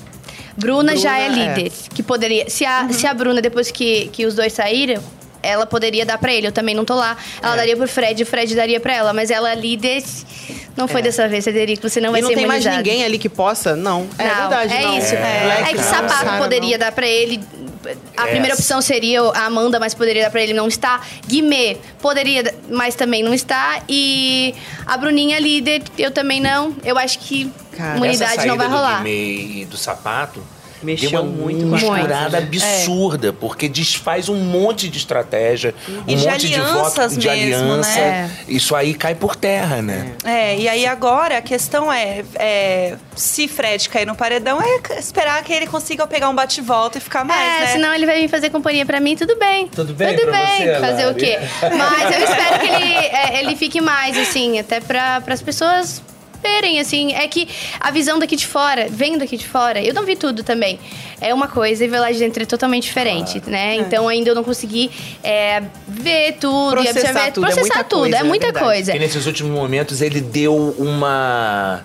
[0.57, 1.55] Bruna, já é Bruna, é.
[1.55, 1.73] líder.
[1.93, 2.49] Que poderia.
[2.49, 5.03] Se a, se a Bruna, depois que, que os dois saíram,
[5.43, 6.47] ela poderia dar pra ele.
[6.47, 7.17] Eu também não tô lá.
[7.43, 7.57] Ela É.
[7.57, 9.13] daria pro Fred, o Fred daria pra ela.
[9.13, 10.03] Mas ela é líder.
[10.77, 11.89] Não foi dessa vez, Federico.
[11.89, 12.21] Você não vai É.
[12.21, 13.75] e não ser tem mais ninguém ali que possa?
[13.77, 14.07] Não.
[14.19, 14.99] É Não, verdade, é não.
[14.99, 15.15] isso.
[15.15, 16.87] É, É, que não, sapato poderia não.
[16.87, 17.41] dar pra ele.
[18.17, 18.31] A É.
[18.31, 21.01] primeira opção seria a Amanda, mas poderia dar pra ele não está.
[21.27, 23.81] Guimê poderia, mas também não está.
[23.89, 24.55] E
[24.87, 26.75] a Bruninha líder, eu também não.
[26.85, 28.99] Eu acho que Cara, imunidade Essa não vai rolar.
[28.99, 30.43] do Guimê e do sapato
[30.85, 32.63] Mexeu deu uma muito misturada coisas.
[32.65, 36.69] absurda, porque desfaz um monte de estratégia, um E de monte de voto
[37.01, 38.01] alianças de mesmo, aliança.
[38.01, 38.31] né?
[38.47, 40.13] Isso aí cai por terra, né?
[40.25, 45.43] É, e aí agora a questão é, é, se Fred cair no paredão, é esperar
[45.43, 47.67] que ele consiga pegar um bate-volta e ficar mais, é, né?
[47.73, 49.69] senão ele vai vir fazer companhia pra mim, tudo bem.
[49.69, 51.19] Tudo bem Tudo bem, você, fazer o Lari?
[51.21, 51.39] quê?
[51.63, 56.03] Mas eu espero que ele, é, ele fique mais, assim, até pra, as pessoas
[56.81, 57.13] assim.
[57.15, 57.49] É que
[57.81, 60.79] a visão daqui de fora, vendo daqui de fora, eu não vi tudo também.
[61.21, 63.77] É uma coisa e ver lá de dentro é totalmente diferente, né?
[63.77, 64.91] Então ainda eu não consegui
[65.23, 67.31] é, ver tudo e Processar absorver.
[67.33, 68.65] tudo, é processar muita tudo, coisa, é é muita verdade.
[68.65, 68.97] coisa.
[68.97, 71.83] E nesses últimos momentos ele deu uma.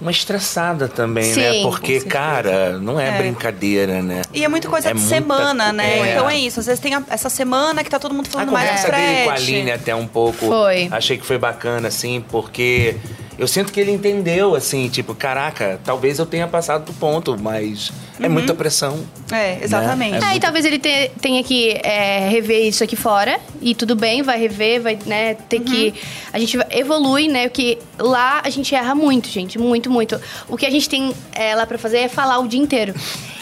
[0.00, 1.52] Uma estressada também, né?
[1.52, 3.18] Sim, Porque, cara, não é, É.
[3.18, 4.22] brincadeira, né?
[4.32, 5.98] E é muita coisa É de muita semana, né?
[6.08, 6.12] é.
[6.14, 6.58] Então é isso.
[6.58, 8.92] Às vezes tem a- essa semana que tá todo mundo A falando mais do conversa
[8.92, 9.34] dele com a.
[9.34, 10.38] Aline até um pouco.
[10.46, 10.88] Foi.
[10.90, 12.96] Achei que foi bacana, assim, porque
[13.40, 17.90] eu sinto que ele entendeu, assim, tipo, caraca, talvez eu tenha passado do ponto, mas
[18.20, 18.32] é Uhum.
[18.34, 19.02] muita pressão.
[19.32, 20.18] É, exatamente.
[20.18, 20.32] Né?
[20.32, 23.40] É, e talvez ele te- tenha que é, rever isso aqui fora.
[23.62, 25.94] E tudo bem, vai rever, vai, né, ter que...
[26.32, 27.48] A gente evolui, né?
[27.48, 29.58] Porque lá a gente erra muito, gente.
[29.58, 30.20] Muito, muito.
[30.48, 32.94] O que a gente tem é, lá pra fazer é falar o dia inteiro.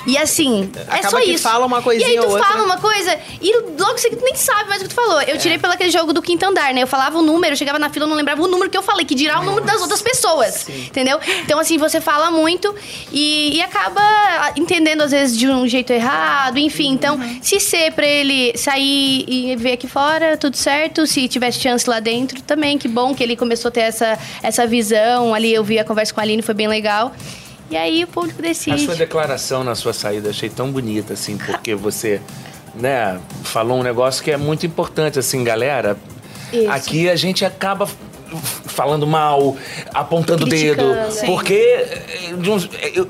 [0.07, 1.43] E assim, é Acaba só que isso.
[1.43, 2.47] fala uma coisinha E aí tu ou outra.
[2.47, 5.21] fala uma coisa e logo você nem sabe mais o que tu falou.
[5.23, 6.83] Eu tirei pelo aquele jogo do quinto andar, né?
[6.83, 8.83] Eu falava o número, eu chegava na fila, eu não lembrava o número que eu
[8.83, 10.69] falei, que dirá o número das outras pessoas.
[10.69, 11.19] Entendeu?
[11.45, 12.75] Então, assim, você fala muito
[13.13, 14.01] e, e acaba
[14.57, 16.93] entendendo, às vezes, de um jeito errado, enfim.
[16.93, 21.07] Então, se ser pra ele sair e ver aqui fora, tudo certo.
[21.07, 24.67] Se tivesse chance lá dentro, também, que bom que ele começou a ter essa, essa
[24.67, 25.35] visão.
[25.35, 27.13] Ali eu vi a conversa com a Aline, foi bem legal.
[27.71, 28.85] E aí o público A decide.
[28.85, 32.21] sua declaração na sua saída achei tão bonita, assim, porque você,
[32.75, 35.97] né, falou um negócio que é muito importante, assim, galera.
[36.53, 36.71] Isso.
[36.71, 37.87] Aqui a gente acaba
[38.67, 39.57] falando mal,
[39.95, 40.83] apontando o dedo.
[41.11, 41.27] Sim.
[41.27, 42.35] porque eh,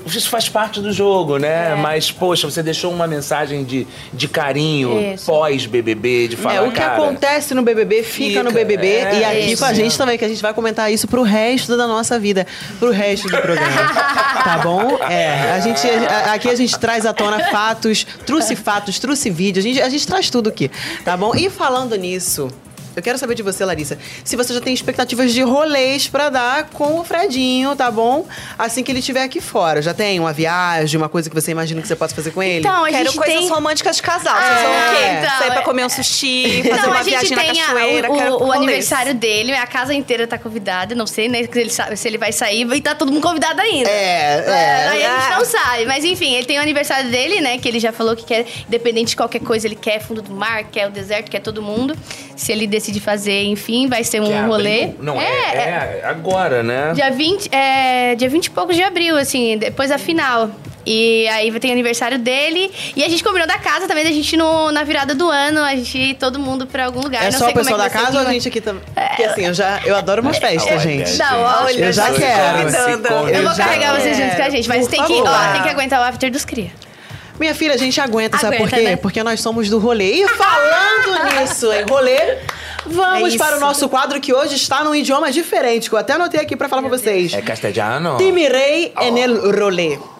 [0.05, 1.71] isso faz parte do jogo, né?
[1.73, 1.75] É.
[1.75, 6.77] Mas, poxa, você deixou uma mensagem de, de carinho pós-BBB, de falar, É, o que
[6.79, 9.97] cara, acontece no BBB fica, Fica, no BBB é, e aqui isso com a gente
[9.97, 12.45] também, que a gente vai comentar isso pro resto da nossa vida,
[12.79, 13.93] pro resto do programa.
[14.43, 14.97] tá bom?
[15.09, 19.59] É, a gente, a- aqui a gente traz à tona fatos, trouxe fatos, trouxe vídeo,
[19.59, 20.69] a gente, a gente traz tudo aqui,
[21.03, 21.35] tá bom?
[21.35, 22.49] E falando nisso.
[22.99, 26.65] Eu quero saber de você, Larissa, se você já tem expectativas de rolês pra dar
[26.65, 28.25] com o Fredinho, tá bom?
[28.57, 29.81] Assim que ele estiver aqui fora.
[29.81, 32.59] Já tem uma viagem, uma coisa que você imagina que você possa fazer com ele?
[32.59, 33.49] Então, a Quero gente coisas tem...
[33.49, 34.35] românticas de casal.
[34.35, 35.05] Vocês Ah, vão o quê?
[35.19, 37.61] então, Sair pra é- comer um sushi, fazer Não, uma a gente viagem na tem
[37.61, 38.11] a- cachoeira.
[38.11, 38.57] o, quero o rolês.
[38.63, 40.93] aniversário dele, a casa inteira tá convidada.
[40.95, 43.61] Não sei né, se ele, sabe- se ele vai sair e tá todo mundo convidado
[43.61, 43.89] ainda.
[43.89, 44.87] É, É, é.
[44.89, 45.85] aí a gente não sabe.
[45.85, 47.57] Mas enfim, ele tem o aniversário dele, né?
[47.57, 50.63] Que ele já falou que quer, independente de qualquer coisa, ele quer fundo do mar,
[50.65, 51.95] quer o deserto, quer todo mundo.
[52.35, 54.89] Se ele decidir fazer, enfim, vai ser um que abriu- rolê.
[55.01, 56.93] Não, é, é agora, né?
[56.95, 60.49] Dia 20, é, dia 20 e poucos de abril, assim, depois da final.
[60.85, 62.71] E aí vai ter aniversário dele.
[62.95, 65.75] E a gente combinou da casa também, da gente no, na virada do ano, a
[65.75, 67.21] gente ir todo mundo pra algum lugar.
[67.21, 68.47] É Não só sei o pessoal como da é que vai casa ou a gente
[68.47, 68.81] aqui também?
[68.95, 71.17] Porque assim, eu já eu adoro umas festas, olha, gente.
[71.17, 72.69] Não, olha, eu já quero.
[72.69, 75.51] ficam se Eu vou carregar vocês juntos com a gente, mas Por tem que, ó,
[75.53, 76.71] tem que aguentar o after dos cria.
[77.39, 78.85] Minha filha, a gente aguenta, sabe Aguenta, por quê?
[78.85, 78.95] né?
[78.97, 80.23] Porque nós somos do rolê.
[80.23, 82.37] E falando nisso, em rolê,
[82.85, 86.13] vamos É para o nosso quadro que hoje está num idioma diferente, que eu até
[86.13, 87.33] anotei aqui pra falar pra vocês.
[87.33, 88.17] É castelhano?
[88.17, 89.97] Timirei en el rolê.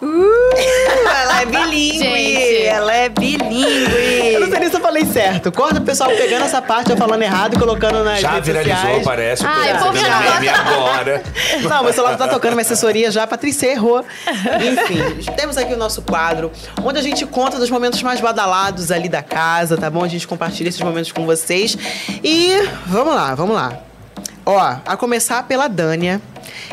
[1.22, 1.98] Ela é bilíngue.
[1.98, 2.62] Gente.
[2.64, 3.16] Ela é Eu não
[3.48, 4.50] bilíngue.
[4.50, 5.52] sei nem se eu falei certo.
[5.52, 8.76] Corta o pessoal pegando essa parte, eu falando errado e colocando nas Já redes viralizou,
[8.80, 9.04] sociais.
[9.04, 9.44] parece.
[9.44, 11.22] Ah, recebendo já meme agora.
[11.62, 14.04] Não, meu celular tá tocando minha assessoria já, a Patrícia errou.
[14.28, 16.50] Enfim, temos aqui o nosso quadro,
[16.84, 20.04] onde a gente conta dos momentos mais badalados ali da casa, tá bom?
[20.04, 21.76] A gente compartilha esses momentos com vocês.
[22.22, 22.49] E
[22.86, 23.78] vamos lá, vamos lá.
[24.44, 26.20] Ó, a começar pela Dânia,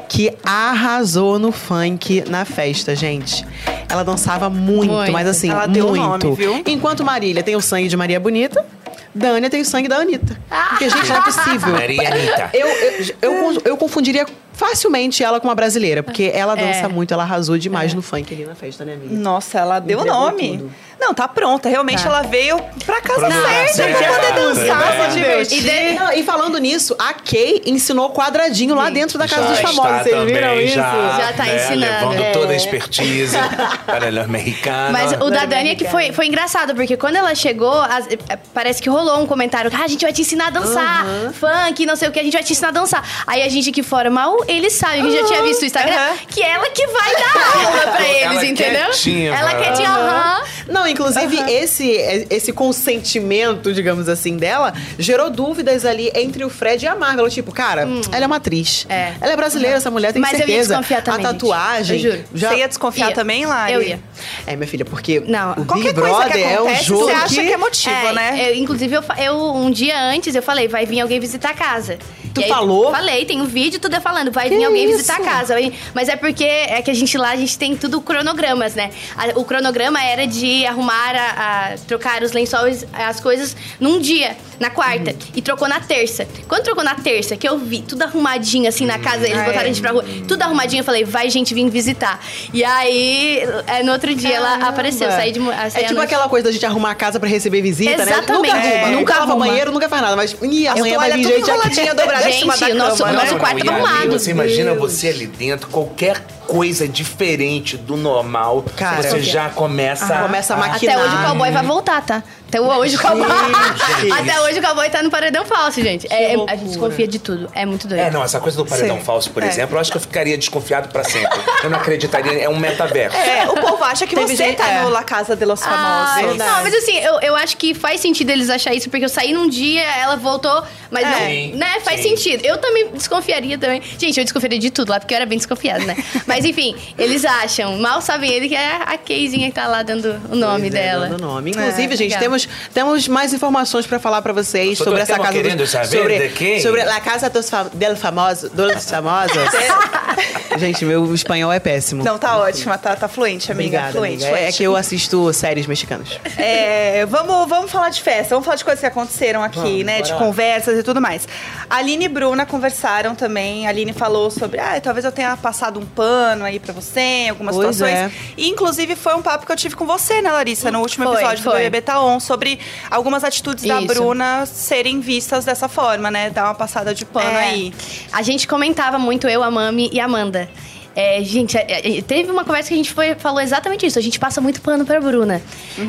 [0.07, 3.45] que arrasou no funk na festa, gente.
[3.89, 5.11] Ela dançava muito, Muito.
[5.11, 5.95] mas assim, Ela muito.
[6.27, 6.63] nome, viu?
[6.65, 8.65] Enquanto Marília tem o sangue de Maria Bonita,
[9.13, 10.39] Dânia tem o sangue da Anitta.
[10.69, 11.73] Porque, gente, não é possível.
[11.73, 12.49] Maria Anitta.
[12.53, 14.25] Eu, eu, eu, eu confundiria
[14.57, 16.87] facilmente ela com uma brasileira, porque ela dança É.
[16.87, 19.15] muito, ela arrasou demais no funk ali na festa, né, amiga?
[19.15, 20.57] Nossa, ela deu o Entregou nome.
[20.57, 20.71] tudo.
[20.99, 21.69] Não, tá pronta.
[21.69, 22.09] Realmente Tá.
[22.09, 23.29] ela veio pra casa
[23.71, 25.09] certa, pra poder dançar, É.
[25.11, 25.57] se divertir.
[25.59, 25.61] E,
[25.93, 29.59] de- não, e falando nisso, a Kay ensinou quadradinho lá dentro da casa Já dos
[29.59, 30.01] famosos.
[30.03, 30.75] Vocês viram também, isso?
[30.75, 32.09] Já, Já tá né, ensinando.
[32.09, 32.31] Levando É.
[32.31, 33.37] toda a expertise
[33.85, 34.91] para os mexicanos.
[34.91, 38.07] Mas o da Dani é que foi, foi engraçado, porque quando ela chegou, as-
[38.51, 41.95] parece que rolou um comentário: ah, a gente vai te ensinar a dançar, funk, não
[41.95, 43.03] sei o que, a gente vai te ensinar a dançar.
[43.27, 46.17] Aí a gente aqui fora, mal eles sabem, que já tinha visto o Instagram, Aham.
[46.27, 48.85] que ela que vai dar aula pra Ela eles, entendeu?
[48.85, 49.63] quietinha, ela vai.
[49.63, 50.43] quietinha, aham.
[50.69, 51.87] Não, inclusive, esse,
[52.29, 57.29] esse consentimento, digamos assim, dela, gerou dúvidas ali entre o Fred e a Marvel.
[57.29, 58.85] Tipo, cara, ela é uma atriz.
[58.89, 59.13] É.
[59.21, 60.69] Ela é brasileira, essa mulher tem Mas eu ia certeza.
[60.75, 61.39] desconfiar também, A gente.
[61.39, 61.97] tatuagem.
[62.03, 62.23] Eu juro.
[62.33, 62.49] Já...
[62.49, 63.15] Você ia desconfiar Ia.
[63.15, 63.73] também, Lari?
[63.73, 63.99] Eu ia.
[64.45, 65.51] É, minha filha, porque Não.
[65.53, 67.47] o Qualquer Big coisa que Brother é um acontece, jogo você acha que...
[67.47, 68.49] que é motivo, É, né?
[68.51, 71.97] eu- inclusive, eu, eu, um dia antes, eu falei, vai vir alguém visitar a casa.
[72.33, 72.91] Tu E aí, falou?
[72.91, 74.97] Falei, tem um vídeo, tudo eu falando, vai Que vir alguém isso?
[74.97, 75.55] visitar a casa.
[75.93, 78.91] Mas é porque é que a gente lá, a gente tem tudo cronogramas, né?
[79.35, 84.69] O cronograma era de arrumar, a, a- trocar os lençóis, as coisas num dia, na
[84.69, 85.11] quarta.
[85.11, 85.17] Uhum.
[85.35, 86.27] E trocou na terça.
[86.47, 89.61] Quando trocou na terça, que eu vi tudo arrumadinho assim na casa, eles Ah, botaram
[89.61, 89.63] é.
[89.63, 92.19] a gente pra rua, tudo arrumadinho, eu falei, vai gente vir visitar.
[92.53, 94.67] E aí, é, no outro dia, ela Caramba.
[94.69, 96.05] apareceu, saí de saí É tipo noite.
[96.13, 98.31] aquela coisa da gente arrumar a casa pra receber visita, Exatamente.
[98.31, 98.37] né?
[98.37, 99.45] Nunca arruma, É, nunca lava arruma.
[99.47, 100.15] banheiro, nunca faz nada.
[100.15, 101.93] Mas, ih, amanhã vai vir gente aqui.
[101.95, 103.19] dobradinha Gente, o nosso- cama, o né?
[103.19, 104.19] nosso Não, quarto ali, arrumado.
[104.27, 104.91] Você imagina Deus.
[104.91, 110.57] você ali dentro, qualquer coisa diferente do normal, Cara, você já começa Ah, começa a
[110.57, 110.95] maquinar.
[110.97, 112.23] Até hoje o cowboy vai voltar, tá?
[112.47, 113.27] Até hoje o cowboy.
[114.19, 116.07] Até hoje o cowboy tá no paredão falso, gente.
[116.11, 117.49] É, é- a gente desconfia de tudo.
[117.53, 117.99] É muito doido.
[118.01, 119.03] É, não, essa coisa do paredão Sim.
[119.03, 119.47] falso, por É.
[119.47, 121.37] exemplo, eu acho que eu ficaria desconfiado pra sempre.
[121.63, 123.17] Eu não acreditaria, é um metaverso.
[123.17, 124.81] É, o povo acha que Teve você gente- tá é.
[124.83, 126.37] no La Casa de los Ah, Famosos.
[126.37, 129.33] não, mas assim, eu, eu acho que faz sentido eles achar isso, porque eu saí
[129.33, 131.09] num dia, ela voltou, mas É.
[131.09, 131.79] não, Sim, né?
[131.83, 132.15] Faz sim.
[132.15, 132.45] sentido.
[132.45, 133.81] Eu também desconfiaria também.
[133.97, 135.97] Gente, eu desconfiaria de tudo lá, porque eu era bem desconfiada, né?
[136.25, 140.19] mas enfim, eles acham, mal sabem ele que é a Keizinha que tá lá dando
[140.29, 141.07] o nome Pois é, dela.
[141.09, 141.51] dando nome.
[141.51, 142.19] Inclusive, É, gente, legal.
[142.21, 146.19] temos, temos mais informações pra falar pra vocês sobre essa casa querendo dos, saber sobre,
[146.27, 146.59] de quem.
[146.61, 149.37] sobre a casa dos fa del famoso, dos famosos.
[150.57, 152.03] gente, meu espanhol é péssimo.
[152.03, 153.67] Não, tá ótima, tá, tá fluente, amiga.
[153.67, 154.37] Obrigada, fluente, amiga.
[154.37, 154.57] É fluente.
[154.57, 156.19] que eu assisto séries mexicanas.
[156.37, 160.01] É, vamos, vamos falar de festa, vamos falar de coisas que aconteceram aqui, Vamos, né?
[160.01, 160.17] De lá.
[160.17, 161.27] conversas e tudo mais.
[161.69, 163.67] A Aline e Bruna conversaram também.
[163.67, 167.29] A Aline falou sobre, ah, talvez eu tenha passado um pano aí pra você em
[167.29, 167.97] algumas Pois situações.
[167.99, 168.11] é.
[168.37, 171.15] E, inclusive, foi um papo que eu tive com você, né, Larissa, no último Foi,
[171.15, 171.59] episódio do foi.
[171.59, 172.59] BBB Taon, sobre
[172.89, 173.87] algumas atitudes da Isso.
[173.87, 176.29] Bruna serem vistas dessa forma, né?
[176.29, 177.49] Dar uma passada de pano É.
[177.49, 177.73] aí.
[178.11, 180.49] A gente comentava muito, eu, a Mami e a Amanda.
[180.97, 183.99] É, gente, é, é, teve uma conversa que a gente foi, falou exatamente isso.
[183.99, 185.39] A gente passa muito pano pra Bruna.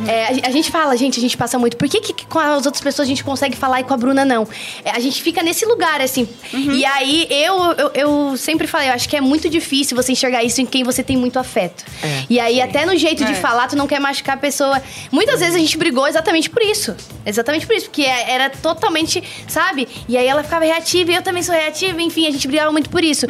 [0.07, 1.79] É, a, a gente fala, gente, a gente passa muito.
[1.79, 4.23] Por que, que com as outras pessoas a gente consegue falar e com a Bruna
[4.23, 4.47] não?
[4.85, 6.29] A gente fica nesse lugar, assim.
[6.53, 10.44] E aí, eu, eu, eu sempre falei, eu acho que é muito difícil você enxergar
[10.44, 11.87] isso em quem você tem muito afeto.
[12.29, 14.83] E aí, até no jeito de falar, tu não quer machucar a pessoa.
[15.11, 16.94] Muitas vezes a gente brigou exatamente por isso.
[17.25, 17.87] Exatamente por isso.
[17.87, 19.88] Porque era totalmente, sabe?
[20.07, 21.99] E aí ela ficava reativa e eu também sou reativa.
[22.03, 23.25] Enfim, a gente brigava muito por isso.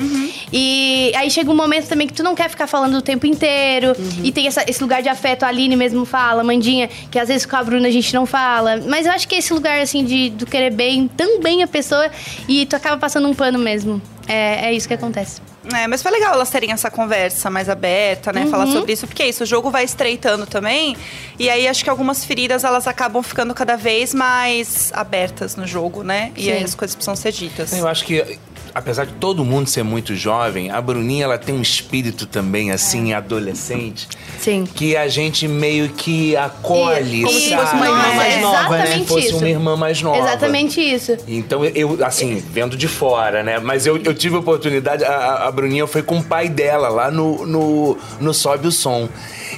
[0.53, 3.95] E aí chega um momento também que tu não quer ficar falando o tempo inteiro.
[4.23, 5.43] E tem essa- esse lugar de afeto.
[5.45, 8.77] A Aline mesmo fala, Mandinha, que às vezes com a Bruna a gente não fala.
[8.87, 11.67] Mas eu acho que é esse lugar, assim, de do querer bem, tão bem a
[11.67, 12.11] pessoa.
[12.49, 14.01] E tu acaba passando um pano mesmo.
[14.27, 15.41] É, é isso que acontece.
[15.75, 18.47] É, mas foi legal elas terem essa conversa mais aberta, né?
[18.47, 20.97] Falar sobre isso, porque é isso, o jogo vai estreitando também.
[21.39, 26.03] E aí acho que algumas feridas elas acabam ficando cada vez mais abertas no jogo,
[26.03, 26.33] né?
[26.37, 26.53] E Sim.
[26.53, 27.73] aí as coisas precisam ser ditas.
[27.73, 28.39] Eu acho que
[28.79, 33.13] apesar de todo mundo ser muito jovem, a Bruninha ela tem um espírito também, assim,
[33.13, 34.09] adolescente.
[34.41, 34.65] Sim.
[34.73, 37.63] Que a gente meio que acolhe, Como se sabe?
[37.63, 38.83] fosse uma irmã mais É, nova, né?
[38.85, 39.37] exatamente Fosse isso.
[39.37, 40.19] uma irmã mais nova.
[40.19, 41.17] Exatamente isso.
[41.27, 43.59] Então, eu, assim, vendo de fora, né?
[43.59, 46.89] Mas eu, eu tive a oportunidade, a- a, a Bruninha foi com o pai dela
[46.89, 49.09] lá no, no, no Sobe o Som.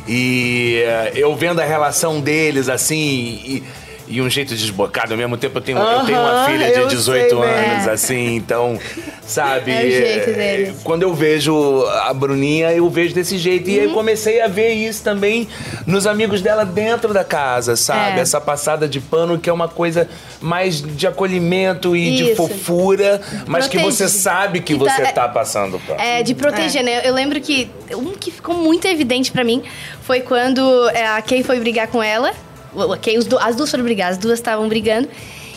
[0.09, 2.97] E eh, eu vendo a relação deles, assim,
[3.45, 3.63] e,
[4.11, 5.13] e um jeito desbocado.
[5.13, 7.91] Ao mesmo tempo, eu tenho, eu tenho uma filha de eu 18 sei anos, mesmo.
[7.93, 8.79] assim, então,
[9.27, 9.71] sabe?
[9.71, 10.77] É o jeito eh, deles.
[10.83, 13.71] Quando eu vejo a Bruninha, eu vejo desse jeito.
[13.71, 13.91] E aí Uhum.
[13.93, 15.49] eu comecei a ver isso também
[15.87, 18.19] nos amigos dela dentro da casa, sabe?
[18.19, 18.23] É.
[18.23, 20.09] Essa passada de pano que é uma coisa
[20.41, 22.37] mais de acolhimento e de Isso.
[22.37, 24.09] fofura, mas que você Protege.
[24.23, 26.01] sabe que Que tá- você é- tá passando pano.
[26.01, 27.03] É, de proteger, né?
[27.05, 29.63] Eu lembro que um que ficou muito evidente pra mim
[30.03, 32.33] foi quando é, a Kay foi brigar com ela.
[32.75, 35.09] O- a Kay, os as duas foram brigar, as duas estavam brigando.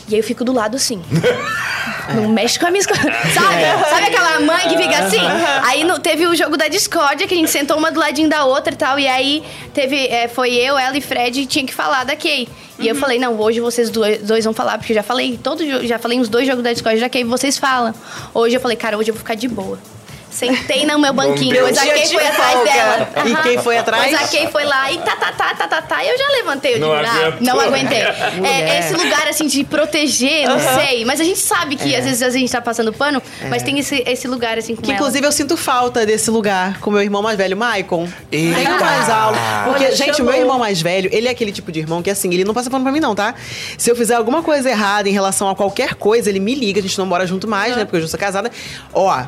[0.10, 1.02] E aí eu fico do lado assim.
[2.14, 3.00] Não mexe com a minha escola.
[3.34, 3.90] Sabe?
[3.90, 5.20] Sabe aquela mãe que fica assim?
[5.66, 8.44] Aí no- teve o jogo da discórdia, que a gente sentou uma do ladinho da
[8.44, 9.00] outra e tal.
[9.00, 10.08] E aí teve.
[10.08, 12.50] é, foi eu, ela e Fred e tinha que falar da Kay.
[12.80, 15.64] E eu falei, não, hoje vocês dois, dois vão falar, porque eu já falei todo
[15.88, 17.94] já falei uns dois jogos da discórdia, já que aí vocês falam.
[18.34, 19.80] Hoje eu falei, cara, hoje eu vou ficar de boa.
[20.34, 22.72] Sentei no meu banquinho, pois a de foi atrás folga.
[22.72, 23.10] dela.
[23.26, 24.04] E quem foi atrás?
[24.04, 26.04] Pois a Kay foi lá e tá, tá, tá, tá, tá, tá.
[26.04, 26.74] E eu já levantei.
[26.76, 27.42] Eu Não digo, ah, aguentou.
[27.42, 28.04] não aguentei.
[28.44, 31.06] É, esse lugar, assim, de proteger, não sei.
[31.06, 34.04] Mas a gente sabe que às vezes a gente tá passando pano, mas tem esse,
[34.08, 35.00] esse lugar, assim, com Que ela.
[35.00, 38.08] inclusive eu sinto falta desse lugar com meu irmão mais velho, Maicon.
[38.32, 38.56] Eita!
[38.56, 39.38] Tem mais aula.
[39.66, 40.32] Porque, Olha, gente, o chamou.
[40.32, 42.70] meu irmão mais velho, ele é aquele tipo de irmão que, assim, ele não passa
[42.70, 43.36] pano pra mim, não, tá?
[43.78, 46.84] Se eu fizer alguma coisa errada em relação a qualquer coisa, ele me liga, a
[46.84, 47.86] gente não mora junto mais, né?
[47.86, 48.52] Porque eu já sou casada.
[48.94, 49.24] Ó,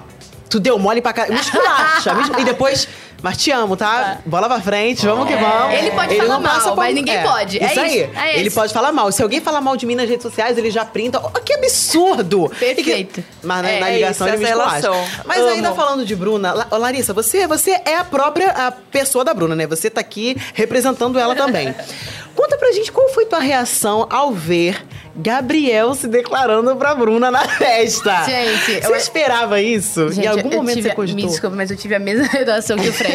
[0.56, 1.28] tu deu mole pra cá.
[1.28, 2.16] Me esculacha.
[2.40, 2.88] E depois.
[3.26, 4.20] Mas te amo, tá?
[4.24, 5.74] Bola pra frente, vamos que vamos.
[5.74, 7.58] Ele pode falar passa mal, pano- mas ninguém pode.
[7.58, 8.02] É Isso aí.
[8.04, 8.56] isso, é ele isso.
[8.56, 9.12] pode falar mal.
[9.12, 11.20] Se alguém falar mal de mim nas redes sociais, ele já printa.
[11.20, 12.52] Oh, que absurdo!
[12.62, 13.24] E que- Perfeito.
[13.42, 14.92] Mas na, É, na é ligação isso, ele me esculacha.
[15.26, 15.50] Mas Amo.
[15.50, 19.56] ainda falando de Bruna, La- Larissa, você, você é a própria a pessoa da Bruna,
[19.56, 19.66] né?
[19.66, 21.74] Você tá aqui representando ela também.
[22.36, 24.86] Conta pra gente qual foi tua reação ao ver
[25.16, 28.26] Gabriel se declarando pra Bruna na festa.
[28.26, 30.10] Gente, você eu- esperava isso?
[30.12, 31.24] Gente, em algum momento tive, você cogitou?
[31.24, 33.15] Me desculpa, mas eu tive a mesma redação que o Fred.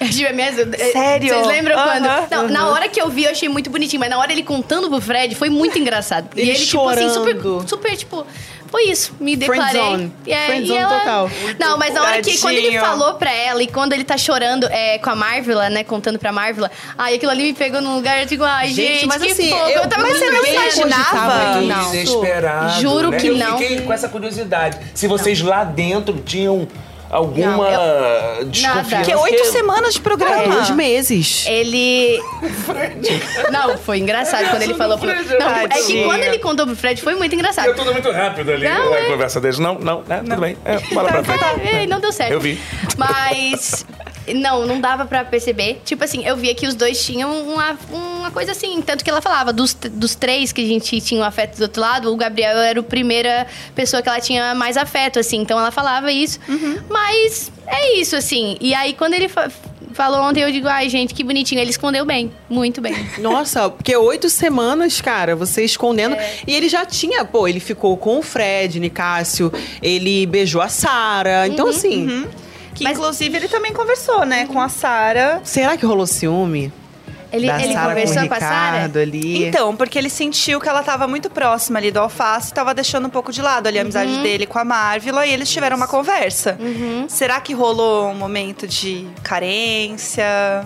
[0.00, 0.76] Eu tive a mesma.
[0.92, 1.28] Sério?
[1.28, 2.30] Vocês lembram Aham, quando?
[2.30, 4.88] Não, na hora que eu vi, eu achei muito bonitinho, mas na hora ele contando
[4.88, 6.28] pro Fred, foi muito engraçado.
[6.36, 7.14] Ele e ele, tipo assim, chorando.
[7.14, 8.26] super, super, tipo.
[8.70, 9.80] Foi isso, me declarei.
[9.80, 10.12] Friendzone.
[10.26, 10.98] E, é, Friendzone e ela...
[10.98, 11.30] total.
[11.58, 14.66] Não, mas na hora que quando ele falou pra ela e quando ele tá chorando
[14.66, 18.20] é, com a Marvela, né, contando pra Marvela, ai, aquilo ali me pegou num lugar,
[18.20, 19.62] eu digo, ai, Gente, gente, mas que assim, fofo.
[19.70, 21.90] eu- Eu, tava mas com você não imaginava Não.
[21.90, 22.80] Desesperado.
[22.82, 23.16] Juro né?
[23.16, 23.56] que eu não.
[23.58, 24.78] fiquei com essa curiosidade.
[24.94, 26.68] Se vocês lá dentro tinham
[27.10, 28.90] alguma Não, desconfiança.
[28.90, 29.04] Nada.
[29.04, 30.54] Que oito semanas de programa.
[30.54, 31.44] Dois meses.
[31.46, 32.20] Ele.
[33.50, 35.08] Não, foi engraçado quando ele falou pro.
[35.08, 37.66] Não, é que quando ele contou pro Fred foi muito engraçado.
[37.66, 39.10] Deu tudo muito rápido ali, Não, a é.
[39.10, 39.58] conversa deles.
[39.58, 40.56] Não, não, é, tudo bem.
[40.64, 41.44] É, bola pra frente.
[41.68, 42.32] É, não deu certo.
[42.32, 42.60] Eu vi.
[42.96, 43.86] Mas.
[44.34, 45.80] Não, não dava pra perceber.
[45.84, 48.80] Tipo assim, eu via que os dois tinham uma, uma coisa assim.
[48.82, 51.80] Tanto que ela falava, dos, dos três que a gente tinha um afeto do outro
[51.80, 55.38] lado, o Gabriel era a primeira pessoa que ela tinha mais afeto, assim.
[55.38, 56.38] Então ela falava isso.
[56.88, 58.56] Mas é isso, assim.
[58.60, 59.50] E aí, quando ele fa-
[59.92, 61.60] falou ontem, eu digo, ai, gente, que bonitinho.
[61.60, 62.30] Ele escondeu bem.
[62.48, 62.94] Muito bem.
[63.18, 66.14] Nossa, porque oito semanas, cara, você escondendo.
[66.14, 66.36] É.
[66.46, 71.46] E ele já tinha, pô, ele ficou com o Fred, Nicásio, ele beijou a Sara.
[71.48, 72.26] Então, Uhum, assim,
[72.78, 75.40] Que inclusive ele também conversou, né, com a Sara.
[75.44, 76.72] será que rolou ciúme?
[77.32, 78.90] Ele, da ele Sara conversou com com a Sara?
[79.00, 79.44] Ali.
[79.46, 83.10] Então, porque ele sentiu que ela tava muito próxima ali do Alface, tava deixando um
[83.10, 84.22] pouco de lado ali a amizade Uhum.
[84.22, 86.58] dele com a Marvila e eles tiveram uma conversa.
[87.08, 90.24] Será que rolou um momento de carência,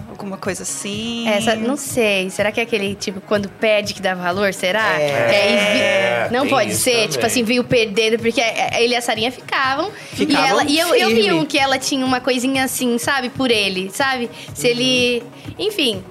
[0.08, 1.28] alguma coisa assim?
[1.28, 2.30] Essa, não sei.
[2.30, 4.52] Será que é aquele, tipo, quando perde que dá valor?
[4.54, 5.00] Será?
[5.00, 5.06] É.
[5.08, 7.08] Vi- É, não pode ser, também.
[7.08, 8.40] tipo assim, veio perdendo, porque
[8.76, 9.90] ele e a Sarinha ficavam.
[10.12, 13.28] Ficavam e, ela, e eu, eu vi um que ela tinha uma coisinha assim, sabe,
[13.30, 14.30] por ele, sabe?
[14.54, 15.22] Se ele.
[15.58, 16.02] Enfim.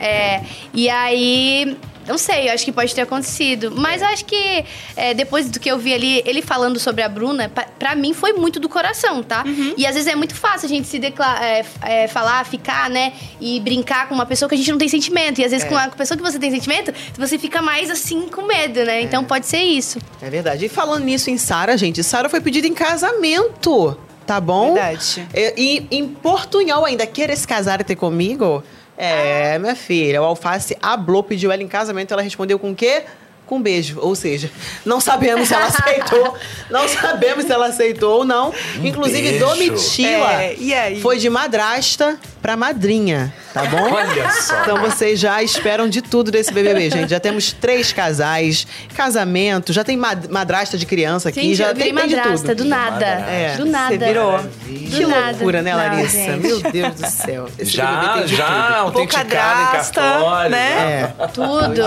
[0.00, 1.76] É, e aí.
[2.08, 3.70] Não sei, eu acho que pode ter acontecido.
[3.76, 4.64] Mas eu acho que
[4.96, 8.32] é, depois do que eu vi ali, ele falando sobre a Bruna, pra mim foi
[8.32, 9.44] muito do coração, tá?
[9.76, 13.12] E às vezes é muito fácil a gente se declarar, é, é, falar, ficar, né?
[13.40, 15.40] E brincar com uma pessoa que a gente não tem sentimento.
[15.40, 18.42] E às vezes com a pessoa que você tem sentimento, você fica mais assim com
[18.42, 19.02] medo, né?
[19.02, 20.00] Então pode ser isso.
[20.20, 20.64] É verdade.
[20.64, 23.96] E falando nisso em Sara, gente, Sara foi pedida em casamento.
[24.26, 24.74] Tá bom?
[24.74, 25.26] Verdade.
[25.34, 28.64] E, e em portunhol ainda, queres casar ter comigo?
[29.02, 33.04] É, minha filha, o Alface hablou, pediu ela em casamento, ela respondeu com o quê?
[33.50, 33.98] Com um beijo.
[34.00, 34.48] Ou seja,
[34.86, 36.34] não sabemos se ela aceitou.
[36.70, 38.54] não sabemos se ela aceitou ou não.
[38.80, 39.44] Inclusive, beijo.
[39.44, 41.00] Domitila É, e aí?
[41.02, 43.92] foi de madrasta pra madrinha, tá bom?
[43.92, 44.62] Olha só.
[44.62, 47.10] Então vocês já esperam de tudo desse BBB, gente.
[47.10, 48.66] Já temos três casais,
[48.96, 52.62] casamento, já tem mad- madrasta de criança aqui, Gente, já tem, tem de madrasta, tudo.
[52.62, 53.04] do nada.
[53.06, 53.98] É, do nada.
[53.98, 54.38] Você virou.
[54.38, 54.48] Do
[54.96, 55.30] Que nada.
[55.32, 56.16] loucura, né, Não, Larissa?
[56.16, 56.46] gente.
[56.46, 57.46] Meu Deus do céu.
[57.58, 58.76] Esse Já, já tudo.
[59.00, 60.50] autenticado em cartório.
[60.50, 61.12] né?
[61.18, 61.26] É.
[61.26, 61.82] Tudo.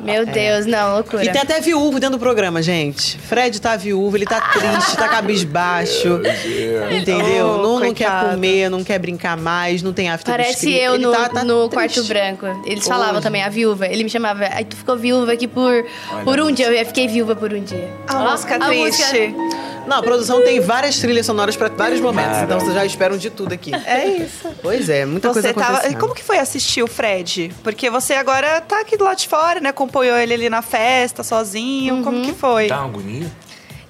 [0.00, 1.24] Meu Deus, não, loucura.
[1.24, 3.18] E tem até viúvo dentro do programa, gente.
[3.18, 6.20] Fred tá viúvo, ele tá triste, tá cabisbaixo.
[6.90, 7.46] Entendeu?
[7.58, 10.78] Oh, não, não quer comer, não quer brincar mais, não tem after do Parece script.
[10.80, 12.46] eu Ele no, tá- tá no quarto branco.
[12.64, 13.22] Eles falavam Hoje.
[13.22, 13.86] também, a viúva.
[13.86, 15.84] Ele me chamava, aí tu ficou viúva aqui por,
[16.24, 16.66] por um dia.
[16.72, 17.90] Eu fiquei viúva por um dia.
[18.08, 19.02] A Ó, música a triste.
[19.28, 23.16] música- Não, a produção tem várias trilhas sonoras pra vários momentos, então vocês já esperam
[23.16, 23.72] de tudo aqui.
[23.84, 24.48] É isso.
[24.62, 25.68] Pois é, muita Você coisa tava.
[25.78, 25.96] acontecendo.
[25.96, 27.52] E como que foi assistir o Fred?
[27.64, 29.70] Porque você agora tá aqui do lado de fora, né?
[29.70, 30.91] Acompanhou ele ali na festa,
[31.22, 31.96] sozinho.
[31.96, 32.04] Uhum.
[32.04, 32.68] Como que foi?
[32.68, 33.30] Dá uma agonia?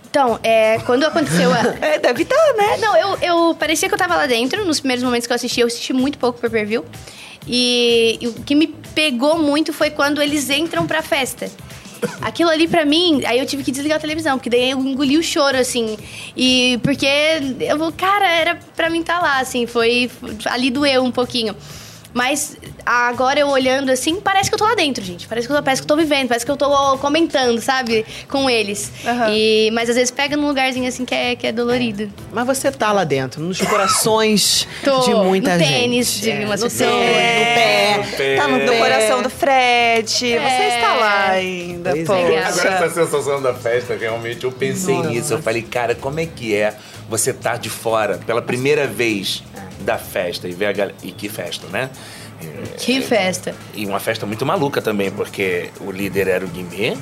[0.09, 1.61] Então, é, quando aconteceu a...
[1.81, 2.77] É, deve estar, né?
[2.79, 4.65] Não, eu, eu parecia que eu tava lá dentro.
[4.65, 6.85] Nos primeiros momentos que eu assisti, eu assisti muito pouco per per view.
[7.47, 11.51] E, e o que me pegou muito foi quando eles entram pra festa.
[12.21, 15.17] Aquilo ali pra mim, aí eu tive que desligar a televisão, porque daí eu engoli
[15.17, 15.97] o choro, assim.
[16.37, 17.07] E porque
[17.61, 20.11] eu, cara, era pra mim estar lá, assim, foi.
[20.47, 21.57] Ali doeu um pouquinho.
[22.13, 25.27] Mas agora eu olhando assim, parece que eu tô lá dentro, gente.
[25.29, 28.05] Parece que eu tô, parece que eu tô vivendo, parece que eu tô comentando, sabe?
[28.29, 28.91] Com eles.
[29.07, 29.29] Aham.
[29.31, 32.11] E, mas às vezes pega num lugarzinho assim que é, que é dolorido.
[32.33, 35.01] Mas você tá lá dentro, nos corações Tô.
[35.01, 35.69] de muita No gente.
[35.73, 36.91] tênis de umas no pessoas.
[36.91, 37.07] tênis,
[37.39, 38.37] no pé, No pé.
[38.37, 38.79] tá no, No pé.
[38.79, 40.09] coração do Fred.
[40.11, 40.75] Você É.
[40.77, 42.05] está lá ainda, Pois é.
[42.05, 42.49] poxa.
[42.69, 45.33] Agora essa sensação da festa, realmente, eu pensei nisso.
[45.35, 46.75] Eu falei, cara, como é que é
[47.09, 49.43] você tá de fora pela primeira vez
[49.81, 50.97] da festa e ver a galera.
[51.03, 51.91] E que festa, né?
[52.79, 53.55] Que festa.
[53.75, 56.97] E uma festa muito maluca também, porque o líder era o Guimê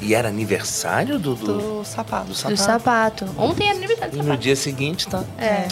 [0.00, 2.24] e era aniversário do, do, Do sapato.
[2.26, 2.56] do Do sapato.
[2.62, 3.26] sapato.
[3.36, 4.42] Ontem era aniversário E do no sapato.
[4.42, 5.22] dia seguinte tá.
[5.38, 5.66] É.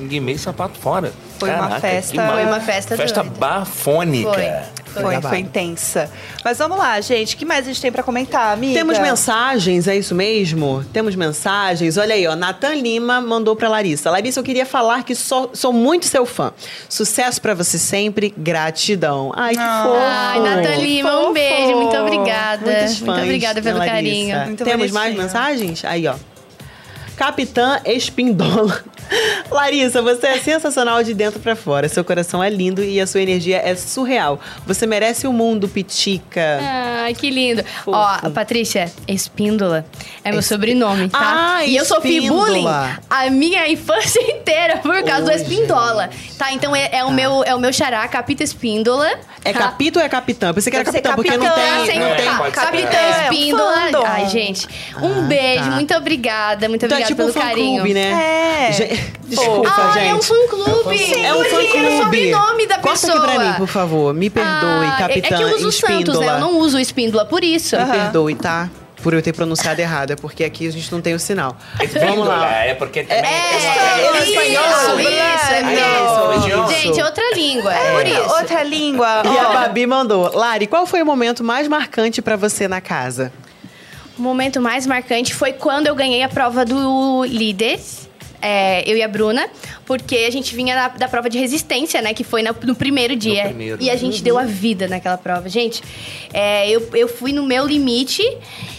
[0.00, 1.12] Guimê e sapato fora.
[1.38, 3.38] Foi uma Caraca, festa- que mar- Foi uma festa Festa doida.
[3.38, 4.32] bafônica.
[4.32, 4.83] Foi.
[5.02, 6.10] Foi, foi intensa.
[6.44, 7.34] Mas vamos lá, gente.
[7.34, 8.74] O que mais a gente tem pra comentar, amiga?
[8.74, 10.84] Temos mensagens, é isso mesmo?
[10.92, 11.96] Temos mensagens.
[11.96, 12.34] Olha aí, ó.
[12.36, 14.10] Nathan Lima mandou pra Larissa.
[14.10, 16.52] Larissa, eu queria falar que sou, sou muito seu fã.
[16.88, 18.32] Sucesso pra você sempre.
[18.36, 19.32] Gratidão.
[19.34, 19.82] Ai, que Ah.
[19.84, 19.96] fofo.
[20.00, 21.76] Ai, Nathan Lima, um beijo.
[21.76, 22.64] Muito obrigada.
[22.70, 24.38] Muitos Muito fãs, obrigada pelo carinho.
[24.44, 25.22] Muito Temos mais bonitinho.
[25.22, 25.84] mensagens?
[25.84, 26.14] Aí, ó.
[27.16, 28.82] Capitã Espindola.
[29.50, 31.88] Larissa, você é sensacional de dentro pra fora.
[31.88, 34.40] Seu coração é lindo e a sua energia é surreal.
[34.66, 36.58] Você merece o mundo, Pitica.
[36.60, 37.64] Ai, que lindo.
[37.86, 39.84] Ó, Patrícia, Espíndola
[40.22, 41.56] é meu sobrenome, tá?
[41.58, 42.46] Ah, e eu sofri Espíndola.
[42.46, 42.66] bullying
[43.10, 46.10] a minha infância inteira por causa do Espíndola.
[46.38, 49.08] Tá, então é, é o meu, é o meu xará, Capita Espíndola.
[49.44, 49.58] É tá?
[49.58, 50.48] capita ou é capitã?
[50.48, 51.86] Eu pensei que era capitã, porque não tem.
[51.86, 52.24] sem Não É, tem.
[52.24, 52.50] ser.
[52.52, 53.72] Capitã É, um Espíndola.
[53.72, 54.02] fandom.
[54.06, 54.66] Ai, gente,
[55.02, 55.70] um Ah, beijo, tá.
[55.72, 57.76] muito obrigada, muito Então é obrigada tipo um pelo carinho.
[57.82, 58.68] fã-clube, né?
[58.68, 58.72] É.
[58.72, 60.08] Gente, desculpa, Ah, gente.
[60.08, 61.14] é um fã-clube.
[61.14, 62.02] É um era o fã-clube.
[62.02, 63.24] sobrenome da Corta pessoa.
[63.24, 64.14] aqui pra mim, por favor.
[64.14, 64.50] Me perdoe,
[64.86, 66.04] Ah, é- capitã É que eu uso Espíndola.
[66.04, 66.34] Santos, né?
[66.36, 67.76] Eu não uso Espíndola, por isso.
[67.76, 68.68] Me perdoe, tá?
[69.02, 71.54] Por eu ter pronunciado errado, é porque aqui a gente não tem o sinal.
[72.06, 72.48] Vamos lá.
[72.64, 73.22] É porque também.
[73.22, 73.56] É, é
[74.18, 74.64] isso, espanhol.
[75.00, 76.56] isso, é Ah, mesmo.
[76.56, 76.68] não.
[76.70, 78.34] Gente, é outra língua, é por isso.
[78.40, 79.22] Outra língua.
[79.26, 79.48] E a.
[79.50, 80.30] Babi mandou.
[80.34, 83.30] Lari, qual foi o momento mais marcante pra você na casa?
[84.18, 88.03] O momento mais marcante foi quando eu ganhei a prova do Líderes.
[88.44, 89.48] É, eu e a Bruna,
[89.86, 92.12] porque a gente vinha da, da prova de resistência, né?
[92.12, 93.44] Que foi na- no primeiro dia.
[93.46, 93.82] primeiro.
[93.82, 95.48] E a gente deu a vida naquela prova.
[95.48, 95.82] Gente,
[96.32, 98.22] é, eu, eu fui no meu limite.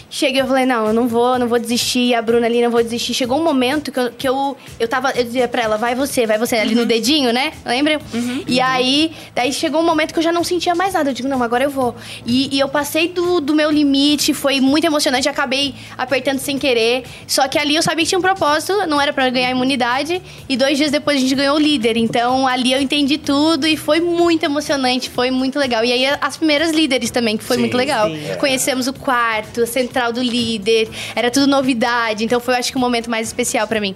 [0.08, 2.14] Cheguei, eu falei, não, eu não vou, não vou desistir.
[2.14, 3.12] A Bruna ali, não vou desistir.
[3.12, 6.26] Chegou um momento que eu, que eu, eu tava, eu dizia pra ela, vai você,
[6.26, 7.52] vai você, ali no dedinho, né?
[7.64, 8.00] Lembra?
[8.46, 11.10] E aí, daí chegou um momento que eu já não sentia mais nada.
[11.10, 11.94] Eu digo, não, agora eu vou.
[12.24, 15.28] E, e eu passei do, do meu limite, foi muito emocionante.
[15.28, 17.04] Acabei apertando sem querer.
[17.26, 20.22] Só que ali eu sabia que tinha um propósito, não era pra ganhar imunidade.
[20.48, 21.96] E dois dias depois a gente ganhou o líder.
[21.96, 25.84] Então ali eu entendi tudo e foi muito emocionante, foi muito legal.
[25.84, 28.08] E aí as primeiras líderes também, que foi Sim, muito legal.
[28.08, 28.36] sim, é.
[28.36, 32.24] Conhecemos o quarto, a central do líder, era tudo novidade.
[32.24, 33.94] Então foi, acho que, o momento mais especial pra mim.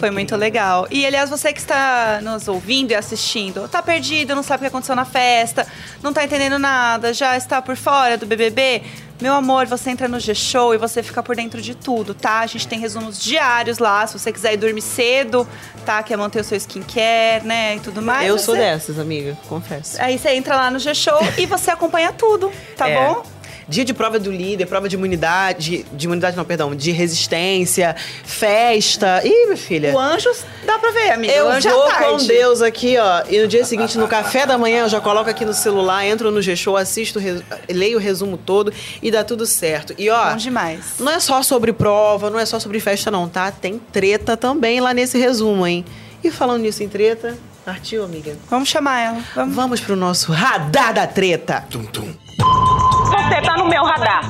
[0.00, 0.88] Foi muito legal.
[0.90, 4.66] E, aliás, você que está nos ouvindo e assistindo, tá perdido, não sabe o que
[4.66, 5.66] aconteceu na festa,
[6.02, 8.82] não tá entendendo nada, já está por fora do BBB,
[9.20, 12.40] meu amor, você entra no G-Show e você fica por dentro de tudo, tá?
[12.40, 15.46] A gente tem resumos diários lá, se você quiser ir dormir cedo,
[15.86, 16.02] tá?
[16.02, 18.26] Quer manter o seu skincare, né, e tudo mais.
[18.28, 20.02] eu sou você- dessas, amiga, confesso.
[20.02, 22.96] Aí você entra lá no G-Show e você acompanha tudo, tá É.
[23.06, 23.22] bom?
[23.68, 29.22] Dia de prova do líder, prova de imunidade, de imunidade não, perdão, de resistência, festa.
[29.24, 29.92] Ih, minha filha.
[29.94, 31.32] O Anjos dá pra ver, amiga.
[31.32, 32.16] Eu Anjo é vou à com.
[32.18, 33.22] Deus aqui, ó.
[33.28, 36.30] E no dia seguinte, no café da manhã, eu já coloco aqui no celular, entro
[36.30, 39.94] no G-Show, assisto, res- leio o resumo todo e dá tudo certo.
[39.96, 40.80] E ó, Bom demais.
[40.98, 43.50] não é só sobre prova, não é só sobre festa, não, tá?
[43.50, 45.84] Tem treta também lá nesse resumo, hein?
[46.22, 48.36] E falando nisso em treta, Partiu, amiga?
[48.50, 49.18] Vamos chamar ela.
[49.34, 49.54] Vamos.
[49.56, 51.64] Vamos pro nosso radar da treta.
[51.70, 52.12] Tum, tum.
[53.54, 54.24] Tá no meu radar.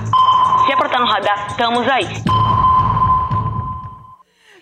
[0.66, 2.06] Se é pra estar no radar, estamos aí.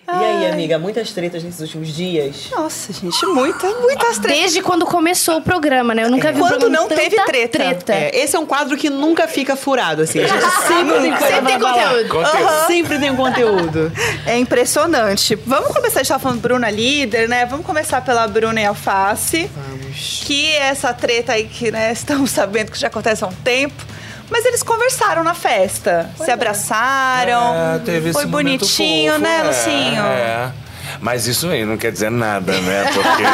[0.07, 2.49] E aí, amiga, muitas tretas nesses últimos dias?
[2.53, 4.41] Nossa, gente, muitas, muitas tretas.
[4.41, 6.05] Desde quando começou o programa, né?
[6.05, 7.93] Eu nunca vi um Quando não teve treta.
[7.93, 10.21] É, esse é um quadro que nunca fica furado, assim.
[10.23, 12.09] A gente sempre tem Sempre tem conteúdo.
[12.09, 12.67] Conteúdo.
[12.69, 13.93] Sempre tem um conteúdo.
[14.27, 15.35] É impressionante.
[15.45, 17.47] Vamos começar, a gente tá falando Bruna líder, né?
[17.47, 19.51] Vamos começar pela Bruna e Alface.
[19.57, 20.23] Vamos.
[20.25, 23.92] Que é essa treta aí que, né, estamos sabendo que já acontece há um tempo.
[24.33, 26.09] Mas eles conversaram na festa.
[26.17, 27.55] se abraçaram.
[27.55, 30.03] É, teve esse Foi bonitinho, fofo, né, é, Lucinho?
[30.03, 30.53] É.
[31.01, 32.85] Mas isso aí não quer dizer nada, né?
[32.93, 33.23] Porque.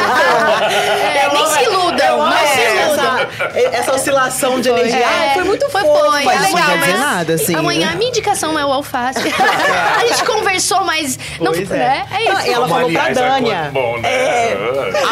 [1.19, 3.19] É, nem se iludam, não se iludam.
[3.19, 5.07] essa, essa oscilação de energia.
[5.07, 5.99] Ai, foi muito foi, fofo.
[6.11, 6.25] foi.
[6.25, 7.55] Mas É isso não legal, quer dizer mas nada, assim.
[7.55, 9.19] Amanhã a minha indicação é o alface.
[9.99, 12.07] a gente conversou, mas não Pois né?
[12.11, 12.25] é.
[12.33, 12.51] Não, isso.
[12.53, 13.71] ela falou pra Aliás, é Dânia.
[13.73, 14.11] bom, né?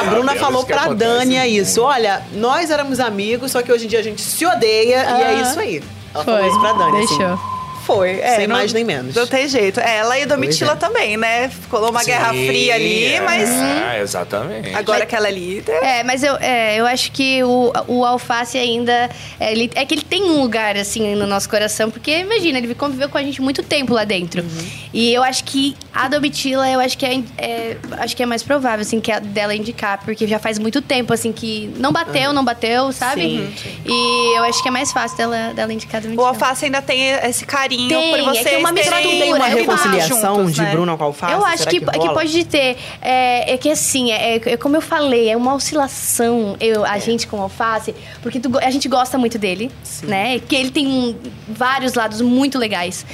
[0.00, 1.82] A Bruna Meu falou pra Dânia isso.
[1.82, 5.34] Olha, nós éramos amigos, só que hoje em dia a gente se odeia e é
[5.42, 5.82] isso aí.
[6.14, 7.04] Ela falou isso pra Dânia.
[7.04, 7.55] assim.
[7.86, 8.18] Foi.
[8.20, 9.14] É, Sem não- mais nem menos.
[9.14, 9.78] Não tem jeito.
[9.80, 10.76] É, Ela e a Domitila é.
[10.76, 11.50] também, né?
[11.70, 14.74] Colou uma Sim, guerra fria ali, é, mas É, exatamente.
[14.74, 15.72] agora que ela é líder.
[15.82, 19.08] É, mas eu, é, eu acho que o, o alface ainda.
[19.38, 22.74] É, ele- é que ele tem um lugar, assim, no nosso coração, porque imagina, ele
[22.74, 24.44] conviveu com a gente muito tempo lá dentro.
[24.92, 28.42] E eu acho que a Domitila, eu acho que é, é- acho que é mais
[28.42, 32.32] provável, assim, que a dela indicar, porque já faz muito tempo, assim, que não bateu,
[32.32, 33.20] não bateu, sabe?
[33.22, 33.54] Sim,
[33.86, 36.28] E eu acho que é mais fácil dela, dela indicar a O Domitila.
[36.28, 39.44] Alface ainda tem esse carinho Tem, por é vocês que é uma mistura, Tem uma
[39.46, 39.56] acho.
[39.56, 40.70] reconciliação juntos, de né?
[40.70, 41.32] Bruna com Alface?
[41.32, 42.14] Eu acho que, que, rola?
[42.14, 42.76] pode ter.
[43.00, 47.26] É, é que assim, é, é como eu falei, é uma oscilação, eu, a gente
[47.26, 49.70] com o alface, porque tu a gente gosta muito dele,
[50.02, 50.38] né?
[50.40, 51.14] Que ele tem um-
[51.48, 53.04] vários lados muito legais.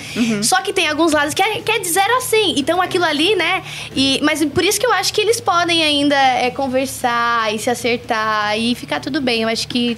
[0.43, 2.59] Só que tem alguns lados que é, que é de zero a 100.
[2.59, 3.63] Então aquilo ali, né?
[3.95, 7.69] E, mas por isso que eu acho que eles podem ainda é, conversar e se
[7.71, 9.43] acertar e ficar tudo bem.
[9.43, 9.97] Eu acho que.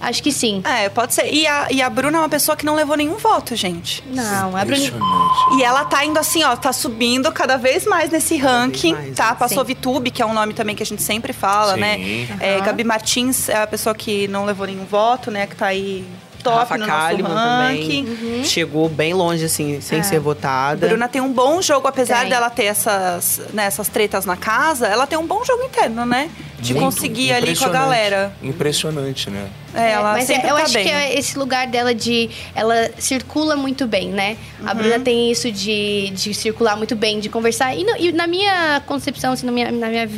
[0.00, 0.62] Acho que sim.
[0.64, 1.32] É, pode ser.
[1.32, 4.02] E a, e a Bruna é uma pessoa que não levou nenhum voto, gente.
[4.06, 4.62] Não, a.
[4.62, 5.56] Impressionante.
[5.56, 9.30] E ela tá indo assim, ó, tá subindo cada vez mais nesse ranking, mais, tá?
[9.30, 9.36] né?
[9.38, 9.68] Passou Sim.
[9.68, 11.80] Vitube, que é um nome também que a gente sempre fala, Sim.
[11.80, 12.28] né?
[12.40, 12.64] É, Aham.
[12.64, 15.46] Gabi Martins é a pessoa que não levou nenhum voto, né?
[15.46, 16.04] Que tá aí
[16.42, 18.04] top Rafa no Kalimann nosso ranking.
[18.04, 20.86] também chegou bem longe, assim, sem ser votada.
[20.88, 22.30] Bruna tem um bom jogo, apesar Tem.
[22.30, 26.30] dela ter essas, né, essas tretas na casa, ela tem um bom jogo interno, né?
[26.58, 28.32] De Muito conseguir ali com a galera.
[28.42, 29.48] Impressionante, né?
[29.74, 30.84] É, ela mas sempre eu tá acho bem.
[30.84, 32.28] que é esse lugar dela de.
[32.54, 34.36] Ela circula muito bem, né?
[34.66, 34.76] A Uhum.
[34.78, 37.74] Bruna tem isso de, de circular muito bem, de conversar.
[37.74, 40.10] E, no- e na minha concepção, assim, na minha, na minha.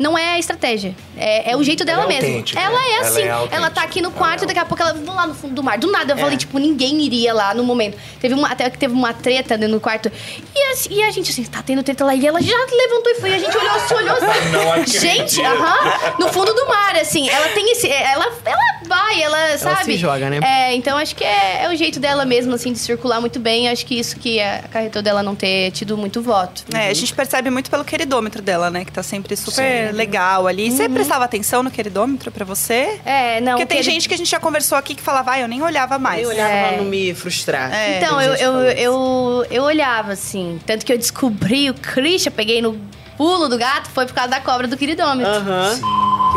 [0.00, 0.96] Não é a estratégia.
[1.16, 2.28] É, é o jeito dela Ela é mesmo.
[2.30, 3.22] autêntica, Ela é ela assim.
[3.22, 5.34] é Ela, tá aqui no Ela quarto, é daqui a pouco ela vai lá no
[5.34, 5.76] fundo do mar.
[5.78, 6.20] Do nada eu É.
[6.20, 7.98] falei, tipo, ninguém iria lá no momento.
[8.18, 10.10] Teve uma, até que teve uma treta dentro do quarto.
[10.56, 12.14] E, assim, e a gente, assim, tá tendo treta lá.
[12.14, 13.30] E ela já levantou e foi.
[13.30, 14.98] E a gente olhou assim, olhou assim.
[15.00, 16.14] Gente, aham.
[16.18, 17.28] no fundo do mar, assim.
[17.28, 17.86] Ela tem esse.
[17.88, 19.84] Ela, ela vai, ela, sabe?
[19.84, 20.40] se joga, né?
[20.42, 23.68] É, então acho que é, é o jeito dela mesmo, assim, de circular muito bem.
[23.68, 26.64] Acho que isso que acarretou dela não ter tido muito voto.
[26.74, 26.90] É, Uhum.
[26.90, 28.84] a gente percebe muito pelo queridômetro dela, né?
[28.84, 30.70] Que tá sempre super legal ali.
[30.70, 30.76] Uhum.
[30.76, 33.00] Você prestava atenção no queridômetro pra você?
[33.04, 33.52] É, não.
[33.52, 35.48] Porque tem que ele- gente que a gente já conversou aqui que falava, ah, eu
[35.48, 36.18] nem olhava mais.
[36.18, 36.68] Nem olhava É.
[36.68, 37.72] pra não me frustrar.
[37.74, 37.98] É.
[37.98, 40.58] Então, eu, eu, eu, eu olhava, assim.
[40.66, 42.80] Tanto que eu descobri o Christian, peguei no
[43.16, 45.30] pulo do gato, foi por causa da cobra do queridômetro.
[45.30, 45.80] Aham.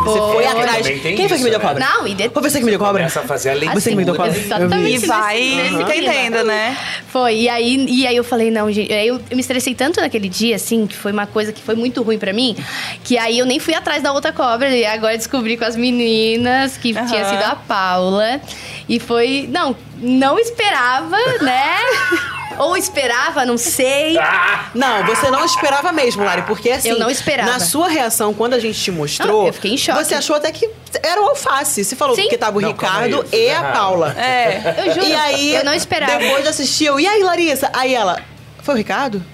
[0.04, 0.32] Você Foi.
[0.32, 0.86] foi atrás.
[0.86, 1.64] Quem foi que me deu né?
[1.66, 1.86] cobra?
[1.86, 2.42] Não, e depois.
[2.44, 3.02] Foi você que me deu cobra?
[3.02, 3.80] Começa a fazer a leitura.
[3.80, 4.36] Você que me deu cobra?
[4.36, 5.04] Exatamente.
[5.04, 6.14] E vai fica clima.
[6.14, 6.76] entendendo, né?
[7.08, 10.00] Foi, e aí, e aí eu falei, não, gente, aí eu, eu me estressei tanto
[10.00, 12.56] naquele dia, assim, que foi uma coisa que foi muito ruim pra mim,
[13.02, 16.76] que aí eu nem fui atrás da outra cobra, e agora descobri com as meninas
[16.76, 18.40] que tinha sido a Paula.
[18.88, 21.76] E foi, não, não esperava, né?
[22.58, 24.16] Ou esperava, não sei.
[24.74, 26.90] Não, você não esperava mesmo, Lari, porque assim.
[26.90, 27.50] Eu não esperava.
[27.50, 29.40] Na sua reação, quando a gente te mostrou.
[29.40, 30.04] Não, eu fiquei em choque.
[30.04, 30.70] Você achou até que
[31.02, 31.84] era o alface.
[31.84, 32.22] Você falou Sim.
[32.22, 33.72] porque tava o Não, Ricardo fiz e a.
[33.72, 34.14] Paula.
[34.16, 34.84] É.
[34.86, 36.18] Eu juro, E aí, eu não esperava.
[36.18, 37.70] Depois de assistir, eu, e aí, Larissa?
[37.72, 38.20] Aí ela,
[38.62, 39.33] foi o Ricardo?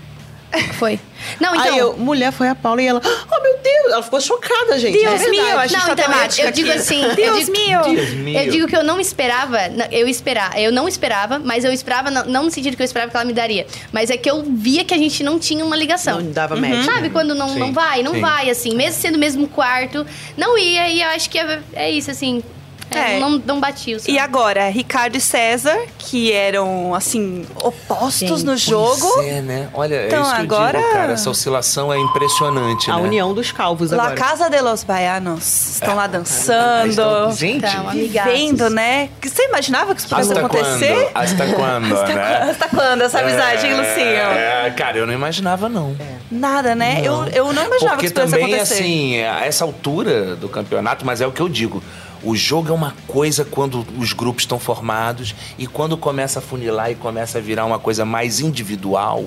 [0.75, 0.99] Foi.
[1.39, 1.73] Não, então...
[1.73, 4.99] Aí eu, mulher, foi a Paula e ela, oh meu Deus, ela ficou chocada, gente.
[4.99, 6.79] Deus é meu, a gente não, tá então, eu, eu digo aqui.
[6.79, 7.03] assim...
[7.05, 7.83] eu Deus digo- meu.
[7.83, 8.43] Deus meu.
[8.43, 9.59] Eu digo que eu não esperava,
[9.91, 13.11] eu esperava, eu não esperava, mas eu esperava, não, não no sentido que eu esperava
[13.11, 15.77] que ela me daria, mas é que eu via que a gente não tinha uma
[15.77, 16.21] ligação.
[16.21, 16.85] Não dava match.
[16.85, 18.03] Sabe quando não, Sim, não vai?
[18.03, 18.21] Não sim.
[18.21, 21.91] vai, assim, mesmo sendo o mesmo quarto, não ia, e eu acho que é, é
[21.91, 22.43] isso, assim.
[22.91, 23.21] É, É.
[23.21, 29.09] Não, não batia o E agora, Ricardo e César, que eram, assim, opostos no jogo.
[29.15, 29.69] Pois é, né?
[29.75, 31.13] Olha, Então, é isso que agora- eu digo, cara.
[31.13, 33.03] Essa oscilação é impressionante, A né?
[33.03, 34.17] união dos calvos La agora.
[34.17, 35.71] Casa de los Baianos.
[35.75, 36.93] Estão lá dançando.
[36.93, 37.91] Então, gente, Então.
[37.91, 39.09] Vivendo, né?
[39.21, 41.11] Que Você imaginava que isso pudesse hasta acontecer?
[41.13, 41.17] quando?
[41.23, 42.51] Hasta quando, né?
[42.51, 44.07] Hasta quando essa amizade, hein, Lucinho?
[44.07, 45.97] É, cara, eu não imaginava, não.
[46.31, 47.01] Nada, né?
[47.05, 48.75] Eu, eu não imaginava Porque que isso pudesse também, acontecer.
[48.75, 51.83] assim, a essa altura do campeonato, mas é o que eu digo.
[52.23, 56.91] O jogo é uma coisa quando os grupos estão formados e quando começa a funilar
[56.91, 59.25] e começa a virar uma coisa mais individual,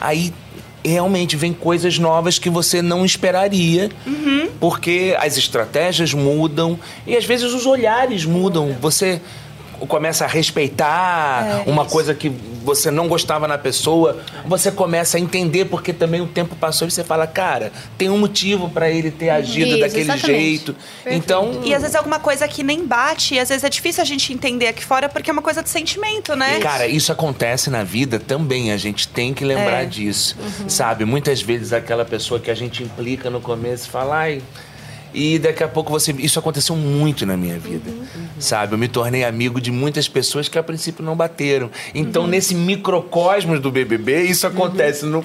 [0.00, 0.32] aí
[0.84, 4.48] realmente vem coisas novas que você não esperaria, Uhum.
[4.60, 8.76] porque as estratégias mudam e às vezes os olhares mudam.
[8.80, 9.20] Você
[9.86, 11.92] começa a respeitar É, uma isso.
[11.92, 16.56] coisa que você não gostava na pessoa, você começa a entender porque também o tempo
[16.56, 20.26] passou e você fala, cara, tem um motivo pra ele ter agido Isso, daquele exatamente.
[20.40, 20.74] jeito.
[21.04, 21.16] Perfeito.
[21.24, 24.02] Então, E às vezes é alguma coisa que nem bate, e às vezes é difícil
[24.02, 26.58] a gente entender aqui fora porque é uma coisa de sentimento, né?
[26.60, 29.86] Cara, isso acontece na vida também, a gente tem que lembrar É.
[29.86, 30.36] disso.
[30.68, 34.42] Sabe, muitas vezes aquela pessoa que a gente implica no começo fala, ai.
[35.14, 36.12] E daqui a pouco você.
[36.12, 37.90] Isso aconteceu muito na minha vida.
[38.38, 38.74] Sabe?
[38.74, 41.70] Eu me tornei amigo de muitas pessoas que a princípio não bateram.
[41.94, 45.24] Então, nesse microcosmos do BBB, isso acontece no-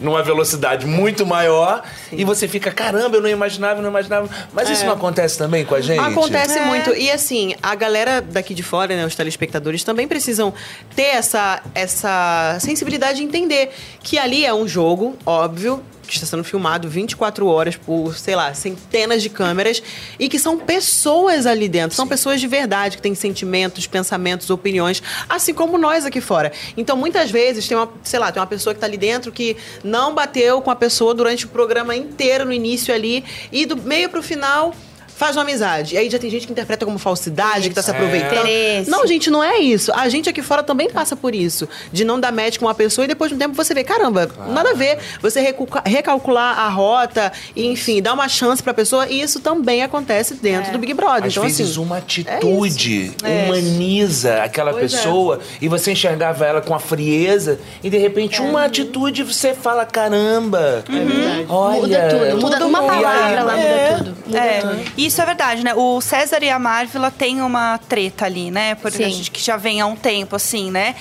[0.00, 1.82] numa velocidade muito maior.
[2.12, 4.28] E você fica, caramba, eu não imaginava, eu não imaginava.
[4.52, 5.98] Mas isso não acontece também com a gente?
[5.98, 6.64] Acontece É.
[6.64, 6.90] muito.
[6.94, 10.54] E assim, a galera daqui de fora, né, os telespectadores, também precisam
[10.94, 13.70] ter essa, essa sensibilidade de entender
[14.02, 15.82] que ali é um jogo, óbvio,
[16.12, 19.82] que está sendo filmado 24 horas por, sei lá, centenas de câmeras
[20.18, 25.02] e que são pessoas ali dentro, são pessoas de verdade, que têm sentimentos, pensamentos, opiniões,
[25.28, 26.52] assim como nós aqui fora.
[26.76, 29.56] Então, muitas vezes, tem uma, sei lá, tem uma pessoa que está ali dentro que
[29.82, 34.08] não bateu com a pessoa durante o programa inteiro, no início ali, e do meio
[34.08, 34.74] pro final
[35.22, 35.94] faz uma amizade.
[35.94, 37.94] E aí já tem gente que interpreta como falsidade, que tá se É.
[37.94, 38.38] aproveitando.
[38.40, 38.90] Interesse.
[38.90, 39.92] Não, gente, não é isso.
[39.94, 41.68] A gente aqui fora também passa por isso.
[41.92, 44.28] De não dar match com uma pessoa e depois de um tempo você vê, caramba,
[44.48, 44.98] nada a ver.
[45.20, 45.40] Você
[45.84, 49.06] recalcular a rota, e, enfim, dar uma chance pra pessoa.
[49.08, 51.26] E isso também acontece dentro do Big Brother.
[51.26, 53.44] Às então, vezes assim, uma atitude É.
[53.46, 54.96] humaniza aquela Pois é.
[54.96, 58.44] pessoa e você enxergava ela com a frieza e de repente É.
[58.44, 60.82] uma atitude você fala caramba.
[60.88, 61.46] verdade.
[61.48, 62.92] Olha, Muda tudo, muda tudo uma muda.
[62.94, 63.90] palavra lá, É.
[63.92, 64.16] muda tudo.
[64.26, 64.92] Muda É, tudo.
[65.12, 65.74] Isso é verdade, né?
[65.74, 68.74] O César e a Marvila têm uma treta ali, né?
[68.74, 69.04] Por Sim.
[69.04, 70.96] a gente que já vem há um tempo, assim, né?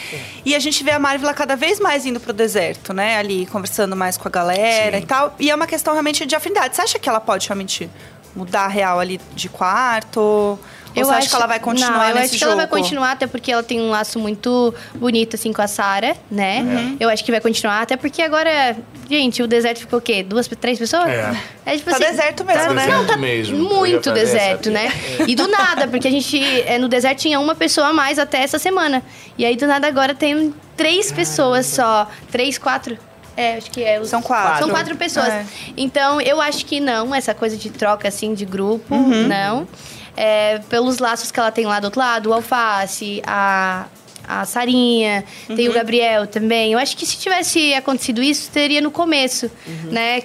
[0.46, 3.18] E a gente vê a Marvila cada vez mais indo pro deserto, né?
[3.18, 5.04] Ali, conversando mais com a galera Sim.
[5.04, 5.36] e tal.
[5.40, 6.76] E é uma questão realmente de afinidade.
[6.76, 7.90] Você acha que ela pode realmente
[8.36, 10.60] mudar a real ali de quarto?
[11.00, 12.52] Ou você acha que ela vai continuar não, eu nesse acho que jogo?
[12.52, 16.16] ela vai continuar, até porque ela tem um laço muito bonito, assim, com a Sara,
[16.30, 16.62] né?
[16.62, 16.98] Uhum.
[17.00, 18.76] Eu acho que vai continuar, até porque agora,
[19.10, 20.22] gente, o deserto ficou o quê?
[20.24, 21.08] Duas, três pessoas?
[21.08, 21.78] É.
[21.78, 22.88] tipo Tá deserto mesmo, tá- né?
[22.88, 23.58] Não, tá mesmo.
[23.58, 24.92] Eu muito deserto, essa né?
[25.28, 28.40] E do nada, porque a gente, é, no deserto tinha uma pessoa a mais até
[28.44, 29.02] essa semana.
[29.38, 32.08] E aí, do nada, agora tem três pessoas só.
[32.32, 32.98] Três, quatro...
[33.38, 33.98] É, acho que é.
[34.00, 34.60] os- São quatro.
[34.60, 35.30] São quatro pessoas.
[35.30, 35.46] É.
[35.78, 39.28] Então, eu acho que não, essa coisa de troca, assim, de grupo, Uhum.
[39.28, 39.68] não.
[40.16, 43.86] É, pelos laços que ela tem lá do outro lado, o Alface, a,
[44.28, 45.72] a Sarinha, tem Uhum.
[45.72, 46.74] o Gabriel também.
[46.74, 49.92] Eu acho que se tivesse acontecido isso, teria no começo, Uhum.
[49.92, 50.22] né?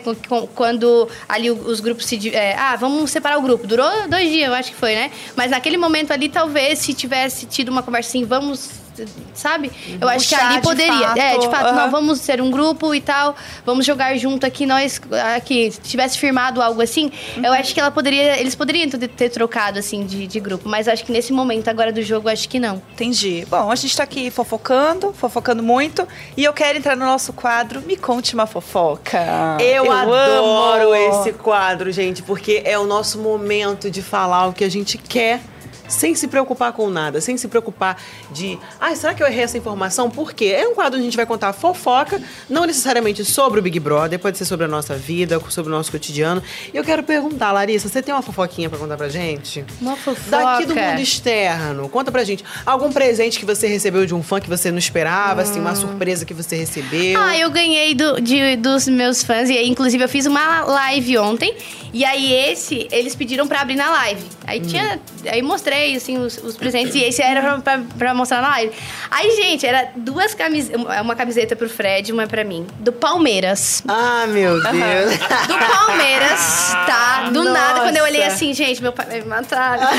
[0.54, 2.34] Quando ali os grupos se...
[2.34, 3.66] é, ah, vamos separar o grupo.
[3.66, 5.10] Durou dois dias, eu acho que foi, né?
[5.36, 8.85] Mas naquele momento ali, talvez, se tivesse tido uma conversa assim, vamos...
[9.34, 9.70] Sabe?
[10.00, 11.08] Eu acho que Puxar ali de poderia.
[11.08, 11.72] fato, é, de fato, aham.
[11.84, 13.34] não, vamos ser um grupo e tal,
[13.64, 15.00] vamos jogar junto aqui, nós
[15.34, 17.10] aqui, se tivesse firmado algo assim,
[17.42, 20.88] eu acho que ela poderia, eles poderiam ter, ter trocado assim de, de grupo, mas
[20.88, 22.82] acho que nesse momento agora do jogo, acho que não.
[22.92, 23.46] Entendi.
[23.48, 26.06] Bom, a gente tá aqui fofocando, fofocando muito.
[26.36, 29.18] E eu quero entrar no nosso quadro Me Conte uma Fofoca.
[29.60, 30.94] Eu, adoro amo.
[30.94, 35.40] esse quadro, gente, porque é o nosso momento de falar o que a gente quer.
[35.88, 39.56] Sem se preocupar com nada, sem se preocupar de, ah, será que eu errei essa
[39.58, 40.10] informação?
[40.10, 40.46] Por quê?
[40.46, 44.18] É um quadro onde a gente vai contar fofoca, não necessariamente sobre o Big Brother,
[44.18, 46.42] pode ser sobre a nossa vida, sobre o nosso cotidiano.
[46.72, 49.64] E eu quero perguntar, Larissa, você tem uma fofoquinha pra contar pra gente?
[49.80, 50.30] Uma fofoca.
[50.30, 52.44] Daqui do mundo externo, conta pra gente.
[52.64, 56.24] Algum presente que você recebeu de um fã que você não esperava, assim, uma surpresa
[56.24, 57.20] que você recebeu?
[57.20, 61.18] Ah, eu ganhei do- de- dos meus fãs, e aí, inclusive eu fiz uma live
[61.18, 61.54] ontem.
[61.92, 64.22] E aí esse, eles pediram pra abrir na live.
[64.46, 65.00] Aí tinha.
[65.26, 68.72] Aí mostrei, assim, os, os presentes, e esse era pra, pra- pra mostrar na live.
[69.10, 70.80] Aí, gente, era duas camisetas.
[71.02, 72.66] Uma camiseta pro Fred, uma pra mim.
[72.80, 73.82] Do Palmeiras.
[73.88, 75.16] Ah, meu Deus.
[75.46, 77.28] Do Palmeiras, tá?
[77.32, 77.50] Do Nossa.
[77.52, 79.78] nada, quando eu olhei assim, gente, meu pai vai me matar.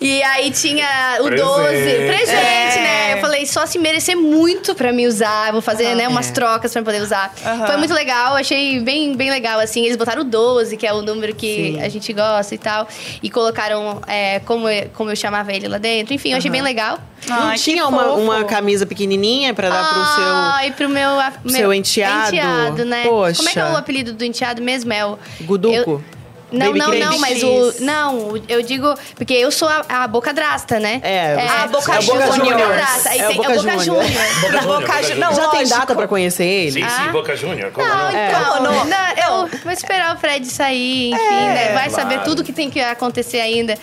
[0.00, 0.86] E aí tinha
[1.20, 1.42] o Presente.
[1.48, 1.72] 12,
[2.06, 2.82] presente, É.
[2.82, 3.14] né?
[3.14, 6.70] Eu falei, só se merecer muito pra me usar, eu vou fazer, né, umas trocas
[6.74, 7.32] pra poder usar.
[7.66, 9.82] Foi muito legal, achei bem, bem legal, assim.
[9.84, 11.82] Eles botaram o 12, que é o número que Sim.
[11.82, 12.86] a gente gosta e tal.
[13.22, 16.12] E colocaram é, como, eu- como eu chamava ele lá dentro.
[16.14, 16.98] Enfim, eu achei bem legal.
[17.28, 18.20] Não Ai, tinha uma, fofo.
[18.20, 20.24] uma camisa pequenininha pra dar pro seu...
[20.26, 22.28] Ah, e pro meu, a- seu meu enteado.
[22.28, 23.02] enteado, né?
[23.04, 23.36] Poxa.
[23.38, 24.92] Como é que é o apelido do enteado mesmo?
[24.92, 25.18] É o...
[25.42, 25.74] Guduco?
[25.90, 26.04] eu-
[26.52, 27.74] Não, Baby não, não, mas o.
[27.80, 28.94] Não, eu digo.
[29.16, 31.00] Porque eu sou a, a boca drasta, né?
[31.02, 34.62] É, Boca é Boca sou a boca É o tem Boca é o Boca.
[34.62, 36.70] Boca Boca não, Já tem data pra conhecer ele?
[36.82, 37.10] Sim, sim, Ah.
[37.10, 37.72] Boca Júnior.
[37.72, 38.10] como Não, não?
[38.10, 38.84] então, não.
[38.84, 41.72] não, eu vou esperar o Fred sair, enfim, né?
[41.74, 41.90] Vai claro.
[41.90, 43.76] saber tudo que tem que acontecer ainda.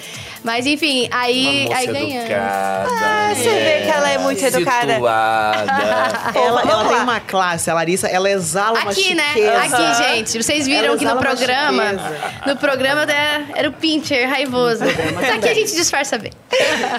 [0.44, 2.16] Mas enfim, Uma aí, moça aí ganhamos.
[2.16, 2.90] educada.
[2.90, 4.94] Ah, você vê que ela é muito educada.
[6.34, 9.24] Ela, ela tem uma classe, a Larissa, ela exala uma Aqui, né?
[9.34, 9.58] chiqueza.
[9.78, 10.44] Aqui, gente.
[10.44, 11.84] Vocês viram Ela que no exala uma programa.
[11.90, 12.34] chiqueza.
[12.48, 14.84] No programa era, era o Pincher raivoso.
[14.84, 16.32] Aqui a gente disfarça bem.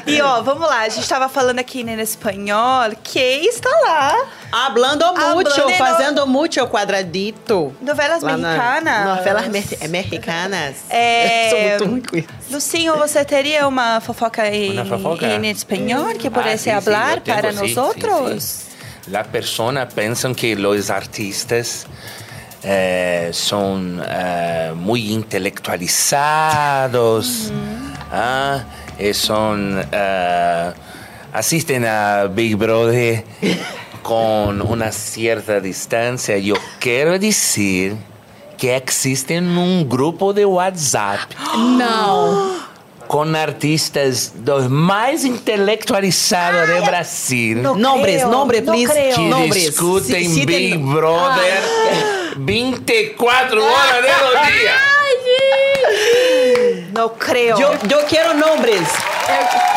[0.07, 4.17] E ó, vamos lá, a gente tava falando aqui né, no espanhol, que está lá.
[4.51, 7.75] Hablando mucho, Hablando no- fazendo mucho quadradito.
[7.81, 9.17] Novelas Lá na- mexicanas.
[9.17, 10.77] Novelas mer- mexicanas.
[10.91, 12.29] É, Sou muito ruim com isso.
[12.53, 15.27] Lucinho, você teria uma fofoca em, Una fofoca.
[15.27, 17.75] em espanhol que Ah, pudesse sí, tengo, para nós sí.
[19.09, 21.87] Las personas piensan que los artistas
[22.63, 27.53] eh, son eh, muy intelectualizados,
[28.13, 28.63] ah,
[28.99, 30.73] y son, eh,
[31.33, 33.25] asisten a Big Brother
[34.03, 36.39] con una cierta distancia.
[36.39, 37.97] Yo quiero decir
[38.63, 41.19] que existe un grupo de WhatsApp
[41.57, 42.61] Não.
[43.09, 48.93] con artistas los más intelectualizados de Brasil No Nombres, creo, nombre, no please.
[48.93, 49.17] creo.
[49.17, 49.65] que nombres.
[49.67, 51.61] discutem Sí, sí, Big Brother
[52.37, 54.75] 24 horas de los días.
[56.95, 57.59] Não creio.
[57.59, 58.83] Yo, yo quiero nombres.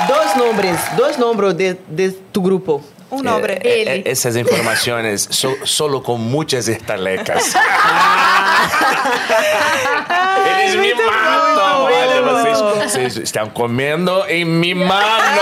[0.07, 0.77] Dos nombres.
[0.95, 2.83] Dos nombres de, de tu grupo.
[3.15, 3.47] Um nome.
[3.49, 3.89] Eh, Ele.
[3.89, 7.53] eh, esas informaciones so- solo con muchas estalecas.
[10.59, 11.83] Eles me matam.
[11.83, 15.39] Olha, vocês, vocês estão comendo em mi mano.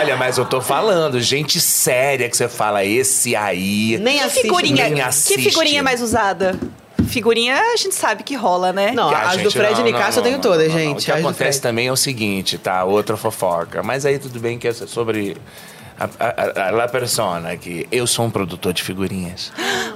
[0.00, 3.98] Olha, mas eu tô falando, gente séria que você fala, esse aí.
[4.00, 4.42] Nem Que assiste.
[4.42, 5.42] figurinha, nem que assiste.
[5.42, 6.58] figurinha mais usada?
[7.08, 8.92] Figurinha a gente sabe que rola, né?
[8.92, 10.80] Não, Que, as gente, do Fred não, Nicasso eu tenho não, todas, não, não.
[10.80, 11.02] gente.
[11.02, 12.82] O que acontece também é o seguinte, tá?
[12.84, 13.82] Outra fofoca.
[13.82, 15.36] Mas aí tudo bem que é sobre
[15.98, 19.52] a, a, a, la persona, que eu sou um produtor de figurinhas.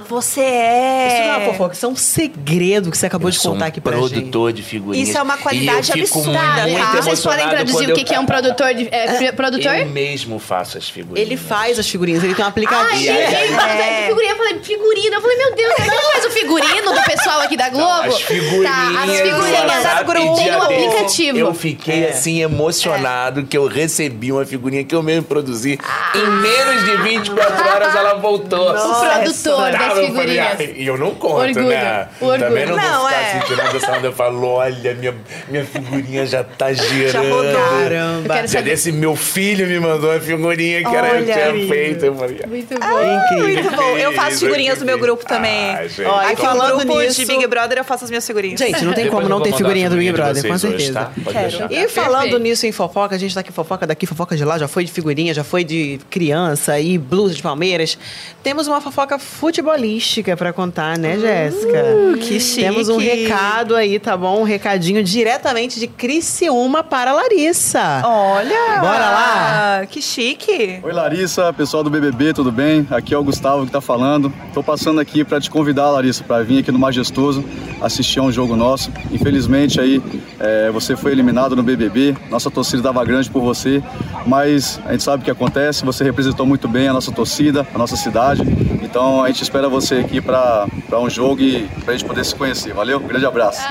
[0.07, 1.07] Você é.
[1.07, 3.51] Isso não é uma fofoca, isso é um segredo que você acabou Eu de sou
[3.53, 4.09] contar um aqui pra gente.
[4.09, 5.09] produtor de figurinhas.
[5.09, 6.91] Isso é uma qualidade absurda, tá?
[7.01, 8.87] Vocês podem traduzir o que, eu- que é um produtor de.
[8.91, 9.75] é, pri- produtor?
[9.75, 11.27] Eu mesmo faço as figurinhas.
[11.27, 12.95] Ele faz as figurinhas, ele tem um Ai, aplicativo.
[13.03, 14.07] gente, é.
[14.07, 14.31] figurinha.
[14.31, 15.15] Eu falei, figurino.
[15.15, 18.07] Eu falei, meu Deus, será que ele faz o figurino do pessoal aqui da Globo?
[18.07, 20.35] As figurinhas, Tá, as figurinhas da Globo.
[20.37, 21.37] Tem um aplicativo.
[21.37, 22.09] Eu fiquei É.
[22.09, 25.77] assim emocionado que eu recebi uma figurinha que eu mesmo produzi.
[26.15, 28.71] Em menos de 24 horas ela voltou.
[28.71, 30.59] O produtor das figurinhas.
[30.59, 32.07] "Ai", E eu não conto, Orgulho, né?
[32.19, 32.39] orgulho.
[32.43, 33.25] Também não, Não, vou ficar é.
[33.37, 34.07] assim tirando essa onda.
[34.07, 35.15] Eu falo, olha, minha,
[35.47, 37.29] minha figurinha já tá girando.
[37.29, 37.43] rodou.
[37.43, 38.33] Eu Caramba.
[38.33, 38.63] Dia saber.
[38.71, 41.69] desse, meu filho me mandou uma figurinha que era eu Olha, tinha incrível.
[41.69, 42.05] feito.
[42.05, 43.37] Eu falei, Muito bom.
[43.43, 43.97] Muito bom.
[43.97, 45.77] Eu faço figurinhas do meu grupo ah, também.
[45.89, 46.01] gente.
[46.05, 48.59] Ó, e Aqui no falando grupo nisso- de Big Brother eu faço as minhas figurinhas.
[48.59, 51.11] Gente, não tem Depois como não ter figurinha do Big Brother, com vocês hoje, certeza.
[51.33, 51.67] tá?
[51.69, 52.39] E falando Perfeito.
[52.39, 54.91] nisso em fofoca, a gente tá aqui fofoca daqui, fofoca de lá, já foi de
[54.91, 55.78] figurinha, já foi de
[56.09, 57.97] criança e blusa de Palmeiras.
[58.41, 61.83] Temos uma fofoca futebolística pra contar, né, Jéssica?
[62.19, 62.61] que chique.
[62.61, 64.41] Temos um recado aí, tá bom?
[64.41, 68.01] Um recadinho diretamente de Criciúma para Larissa.
[68.05, 68.79] Olha!
[68.79, 69.85] Bora lá?
[69.89, 70.79] Que chique!
[70.81, 72.87] Oi Larissa, pessoal do BBB, tudo bem?
[72.89, 74.33] Aqui é o Gustavo que tá falando.
[74.53, 77.43] Tô passando aqui para te convidar, Larissa, para vir aqui no Majestoso
[77.81, 78.91] assistir a um jogo nosso.
[79.11, 80.01] Infelizmente aí
[80.39, 82.15] é, você foi eliminado no BBB.
[82.29, 83.83] Nossa torcida estava grande por você,
[84.25, 85.68] mas a gente sabe o que acontece.
[85.71, 88.41] Você representou muito bem a nossa torcida, a nossa cidade.
[88.81, 92.73] Então a gente espera você aqui para um jogo e pra gente poder se conhecer.
[92.73, 92.99] Valeu?
[92.99, 93.61] Grande abraço.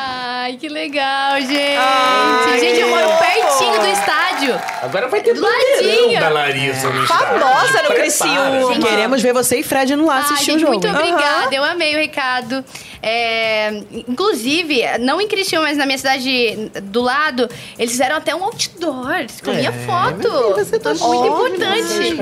[0.48, 1.76] Ai, que legal, gente.
[1.76, 4.58] Ai, gente, eu moro pertinho do estádio.
[4.80, 7.38] Agora vai ter Do bandeirão da Larissa no estádio.
[7.38, 7.88] Famosa no.
[7.88, 8.72] Criciúma.
[8.72, 10.72] Gente, Queremos ver você e Fred indo lá Ai, assistir o gente, jogo.
[10.72, 11.54] muito obrigada.
[11.54, 12.64] Eu amei o recado.
[13.02, 18.42] É, inclusive, não em Criciúma, mas na minha cidade do lado, eles fizeram até um
[18.42, 20.54] outdoor com minha foto.
[20.56, 22.20] mas você tá muito ótimo, importante.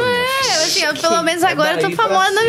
[0.00, 2.40] É, assim, eu, pelo menos agora eu tô famosa.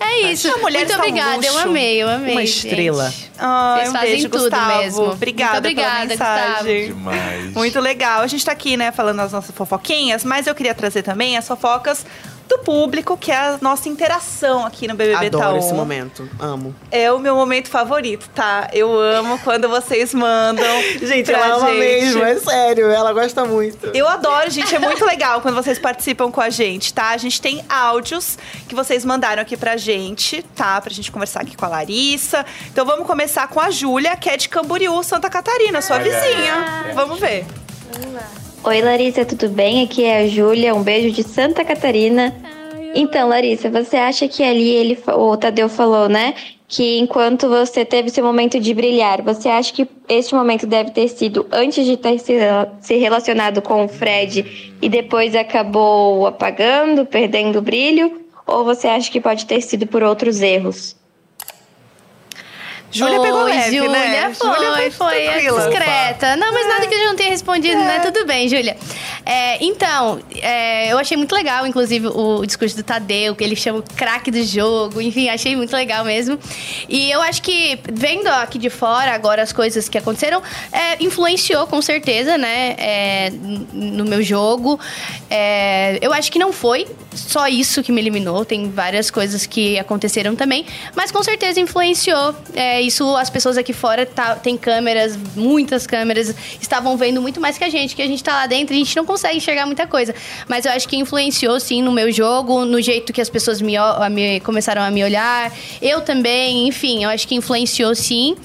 [0.00, 0.48] É isso.
[0.48, 1.46] A muito está um obrigada.
[1.46, 2.32] Eu amei, eu amei.
[2.32, 2.66] Uma gente.
[2.66, 3.12] estrela.
[3.38, 4.77] Ai, Vocês um fazem beijo, tudo Gustavo.
[4.78, 5.04] Mesmo.
[5.10, 6.92] Obrigada, Muito obrigada, pela mensagem.
[6.92, 6.98] Gustavo.
[6.98, 7.52] Demais.
[7.54, 8.20] Muito legal.
[8.22, 11.46] A gente tá aqui, né, falando as nossas fofoquinhas, mas eu queria trazer também as
[11.46, 12.04] fofocas
[12.48, 15.58] do público, que é a nossa interação aqui no BBB Adoro Taon.
[15.58, 16.28] esse momento.
[16.40, 16.74] Amo.
[16.90, 18.68] É o meu momento favorito, tá?
[18.72, 20.64] Eu amo quando vocês mandam.
[21.00, 21.78] Gente, pra ela ama gente.
[21.78, 22.90] mesmo, é sério.
[22.90, 23.86] Ela gosta muito.
[23.94, 24.74] Eu adoro, gente.
[24.74, 27.10] É muito legal quando vocês participam com a gente, tá?
[27.10, 28.38] A gente tem áudios
[28.68, 30.80] que vocês mandaram aqui pra gente, tá?
[30.80, 32.44] Pra gente conversar aqui com a Larissa.
[32.72, 36.92] Então vamos começar com a Júlia, que é de Camboriú, Santa Catarina, sua vizinha.
[36.94, 37.44] Vamos ver.
[38.64, 39.84] Oi, Larissa, tudo bem?
[39.84, 42.34] Aqui é a Júlia, um beijo de Santa Catarina.
[42.92, 46.34] Então, Larissa, você acha que ali ele, o Tadeu falou, né?
[46.66, 51.08] Que enquanto você teve seu momento de brilhar, você acha que este momento deve ter
[51.08, 57.62] sido antes de ter se relacionado com o Fred e depois acabou apagando, perdendo o
[57.62, 58.22] brilho?
[58.44, 60.97] Ou você acha que pode ter sido por outros erros?
[62.90, 64.34] Júlia pegou leve, Júlia, né?
[64.34, 65.68] Foi, Júlia foi foi, é tranquila.
[65.68, 66.36] discreta.
[66.36, 68.00] Não, mas nada que eu já não tenha respondido, né?
[68.00, 68.76] Tudo bem, Júlia.
[69.26, 73.80] É, então, é, eu achei muito legal, inclusive, o discurso do Tadeu, que ele chama
[73.80, 75.00] o craque do jogo.
[75.02, 76.38] Enfim, achei muito legal mesmo.
[76.88, 81.66] E eu acho que, vendo aqui de fora agora as coisas que aconteceram, é, influenciou
[81.66, 82.68] com certeza, né?
[82.78, 83.30] é,
[83.72, 84.78] no meu jogo.
[85.28, 88.44] É, eu acho que não foi só isso que me eliminou.
[88.44, 90.64] Tem várias coisas que aconteceram também.
[90.94, 92.34] Mas com certeza influenciou.
[92.78, 97.58] É, isso as pessoas aqui fora tá, tem câmeras, muitas câmeras, estavam vendo muito mais
[97.58, 99.66] que a gente, que a gente tá lá dentro e a gente não consegue enxergar
[99.66, 100.14] muita coisa.
[100.46, 103.74] Mas eu acho que influenciou sim no meu jogo, no jeito que as pessoas me,
[104.12, 105.52] me- começaram a me olhar.
[105.82, 108.36] Eu também, enfim, eu acho que influenciou sim.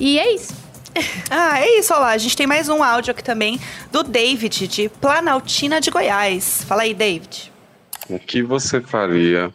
[0.00, 0.54] E é isso.
[1.28, 2.10] Ah, é isso, olha lá.
[2.12, 3.60] A gente tem mais um áudio aqui também
[3.92, 6.64] do David, de Planaltina de Goiás.
[6.66, 7.52] Fala aí, David.
[8.08, 9.52] O que você faria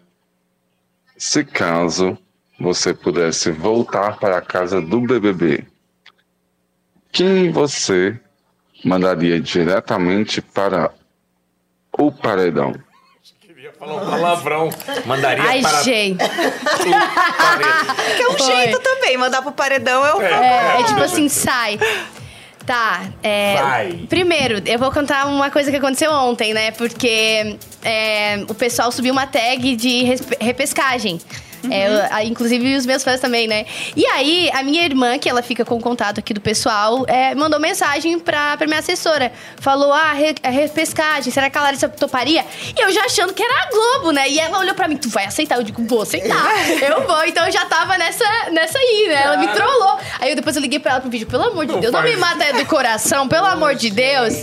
[1.17, 2.15] se caso
[2.61, 5.65] você pudesse voltar para a casa do BBB?
[7.11, 8.19] Quem você
[8.85, 10.91] mandaria diretamente para
[11.97, 12.73] o paredão?
[13.77, 14.69] Falou um palavrão.
[15.05, 16.17] Mandaria Ai, para gente.
[18.17, 18.55] Que é um Foi.
[18.55, 19.17] jeito também.
[19.17, 21.79] Mandar pro paredão é o É, é tipo assim, sai.
[22.65, 23.55] Tá, é.
[23.59, 23.93] Vai.
[24.07, 26.69] Primeiro, eu vou contar uma coisa que aconteceu ontem, né?
[26.71, 30.37] Porque é, o pessoal subiu uma tag de respe-
[31.69, 31.71] repescagem.
[31.71, 33.65] É, inclusive os meus fãs também, né?
[33.95, 37.35] E aí, a minha irmã, que ela fica com o contato aqui do pessoal, é,
[37.35, 39.31] mandou mensagem pra, pra minha assessora.
[39.59, 42.45] Falou, ah, re, a repescagem, será que a Larissa toparia?
[42.77, 44.29] E eu já achando que era a Globo, né?
[44.29, 45.57] E ela olhou pra mim, tu vai aceitar?
[45.57, 46.51] Eu digo, vou aceitar.
[46.81, 47.23] eu vou.
[47.25, 49.21] Então eu já tava nessa, nessa aí, né?
[49.23, 49.97] Ela me trollou.
[50.19, 52.15] Aí eu depois eu liguei pra ela pro vídeo, pelo amor de Deus, não me
[52.15, 54.33] mata é do coração, pelo amor de Deus.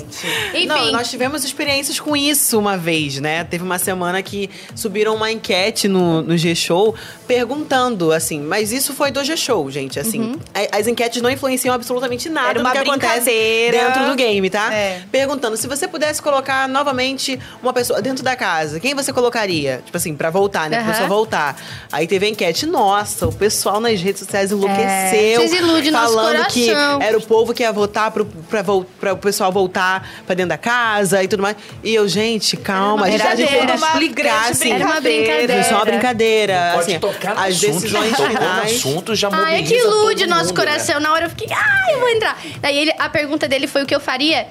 [0.55, 0.67] Enfim.
[0.67, 3.45] Não, nós tivemos experiências com isso uma vez, né?
[3.45, 6.95] Teve uma semana que subiram uma enquete no, no G-Show
[7.27, 10.37] perguntando, assim, mas isso foi do G-Show, gente, assim.
[10.55, 12.51] a- As enquetes não influenciam absolutamente nada Uhum.
[12.51, 13.79] Era do uma que acontece brincadeira.
[13.87, 14.73] dentro do game, tá?
[14.73, 15.03] É.
[15.11, 19.83] Perguntando, se você pudesse colocar novamente uma pessoa dentro da casa, quem você colocaria?
[19.85, 20.77] Tipo assim, pra voltar, né?
[20.79, 20.93] Pra Aham.
[20.93, 21.57] pessoa voltar.
[21.93, 24.85] Aí teve a enquete, nossa, o pessoal nas redes sociais enlouqueceu.
[24.85, 28.63] É, vocês iludem nosso falando que era o povo que ia votar pro, pra,
[29.01, 31.57] pra o pessoal voltar pra dentro da casa e tudo mais.
[31.83, 34.73] E eu, gente, calma, a gente, a gente uma explicar, assim.
[34.73, 35.65] Era uma brincadeira.
[35.65, 36.71] Só uma brincadeira.
[36.75, 39.81] Pode assim, tocar no as assunto, decisões tocou no assunto, já Ai, é mobiliza que
[39.89, 41.01] ilude todo nosso mundo, coração.
[41.01, 42.39] Na hora eu fiquei, ai, eu vou entrar.
[42.61, 44.47] Daí ele, a pergunta dele foi o que eu faria.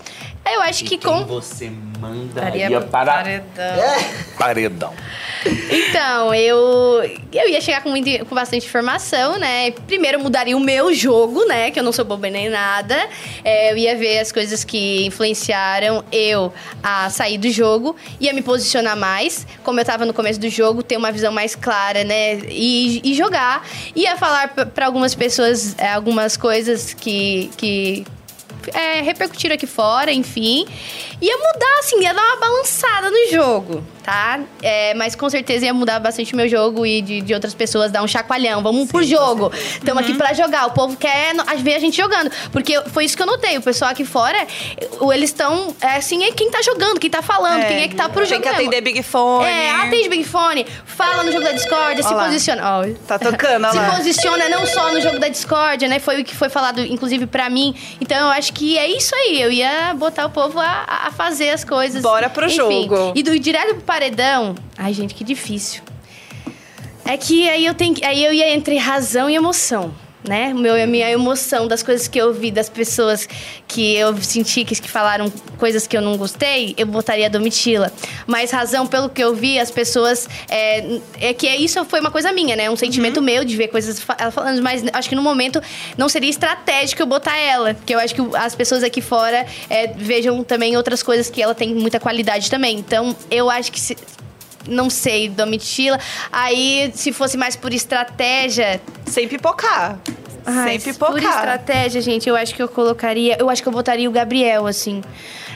[0.46, 0.90] Eu acho Né?
[0.90, 1.26] que E quem com.
[1.26, 1.70] você
[2.00, 3.96] mandaria para paredão.
[4.38, 4.94] paredão.
[5.70, 9.72] Então, eu, eu ia chegar com, muito- com bastante informação, né?
[9.86, 11.72] Primeiro, eu mudaria o meu jogo, né?
[11.72, 13.08] Que eu não sou boba nem nada.
[13.44, 16.52] É, eu ia ver as coisas que influenciaram eu
[16.84, 17.96] a sair do jogo.
[18.20, 19.46] Ia me posicionar mais.
[19.64, 22.40] Como eu tava no começo do jogo, ter uma visão mais clara, né?
[22.50, 23.66] E, e jogar.
[23.96, 27.50] Ia falar p- pra algumas pessoas é, algumas coisas que...
[27.58, 28.06] que
[28.74, 30.66] é, repercutiram aqui fora, enfim.
[31.22, 34.40] Ia mudar, assim, ia dar uma balançada no jogo, tá?
[34.64, 37.92] É, mas com certeza ia mudar bastante o meu jogo e de, de outras pessoas,
[37.92, 38.64] dar um chacoalhão.
[38.64, 39.52] Vamos pro jogo.
[39.54, 40.66] Estamos aqui pra jogar.
[40.68, 42.32] O povo quer ver a gente jogando.
[42.54, 43.58] Porque foi isso que eu notei.
[43.58, 44.38] O pessoal aqui fora,
[45.14, 48.08] eles estão, é, assim, é quem tá jogando, quem tá falando, quem é que tá
[48.08, 48.62] pro Tem jogo que mesmo.
[48.62, 49.46] atender Big Fone.
[49.46, 52.24] É, atende Big Fone, fala no jogo da Discord, se lá.
[52.26, 52.64] posiciona.
[52.80, 53.92] Ó, Tá tocando, ó se lá.
[53.98, 56.00] posiciona não só no jogo da Discord, né?
[56.00, 57.76] Foi o que foi falado, inclusive, pra mim.
[58.00, 59.42] Então eu acho que é isso aí.
[59.42, 62.02] Eu ia botar o povo a, a fazer as coisas.
[62.02, 62.56] Bora pro Enfim.
[62.56, 63.12] jogo.
[63.14, 64.54] E do direto pro paredão.
[64.78, 65.82] Ai, gente, que difícil.
[67.04, 69.92] É que aí eu tenho aí eu ia entre razão e emoção.
[70.28, 70.54] Né?
[70.54, 73.28] Meu, a minha emoção das coisas que eu vi, das pessoas
[73.68, 77.92] que eu senti que, que falaram coisas que eu não gostei, eu botaria a Domitila.
[78.26, 80.28] Mas razão, pelo que eu vi, as pessoas.
[80.50, 82.70] É, é que isso foi uma coisa minha, né?
[82.70, 85.62] Um sentimento meu de ver coisas ela falando, mas acho que no momento
[85.98, 87.74] não seria estratégico eu botar ela.
[87.74, 91.56] Porque eu acho que as pessoas aqui fora é, vejam também outras coisas que ela
[91.56, 92.78] tem muita qualidade também.
[92.78, 93.96] Então, eu acho que se,
[94.68, 96.00] não sei, Domitila.
[96.32, 98.82] Aí, se fosse mais por estratégia.
[99.06, 100.00] Sem pipocar.
[100.46, 101.36] Ai, Sem Por pipocar.
[101.36, 103.36] estratégia, gente, eu acho que eu colocaria.
[103.38, 105.02] Eu acho que eu botaria o Gabriel, assim.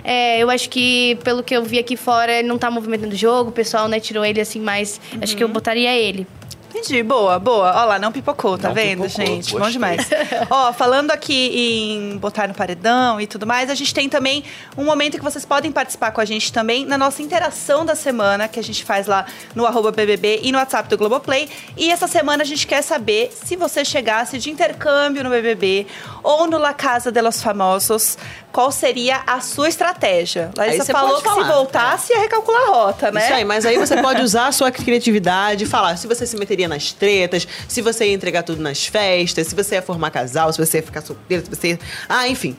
[0.04, 3.18] É, eu acho que, pelo que eu vi aqui fora, ele não tá movimentando o
[3.18, 6.28] jogo, o pessoal, né, tirou ele assim, mas acho que eu botaria ele.
[6.74, 7.74] Entendi, boa, boa.
[7.76, 9.52] Ó lá, não pipocou, tá Não vendo, pipocou, gente?
[9.52, 9.74] Bom gostei.
[9.74, 10.10] demais.
[10.50, 14.44] Ó, falando aqui em botar no paredão e tudo mais, a gente tem também
[14.78, 18.48] um momento que vocês podem participar com a gente também na nossa interação da semana,
[18.48, 21.50] que a gente faz lá no arroba BBB e no WhatsApp do Globoplay.
[21.76, 25.86] E essa semana a gente quer saber se você chegasse de intercâmbio no BBB
[26.24, 28.18] ou no La Casa de los Famosos,
[28.52, 30.52] qual seria a sua estratégia?
[30.56, 31.54] Larissa você falou que se falar.
[31.54, 33.24] voltasse ia recalcular a rota, né?
[33.24, 36.68] Isso aí, mas aí você pode usar a sua criatividade, falar se você se meteria
[36.68, 40.64] nas tretas, se você ia entregar tudo nas festas, se você ia formar casal, se
[40.64, 41.80] você ia ficar solteiro, se você ia...
[42.08, 42.56] Ah, enfim.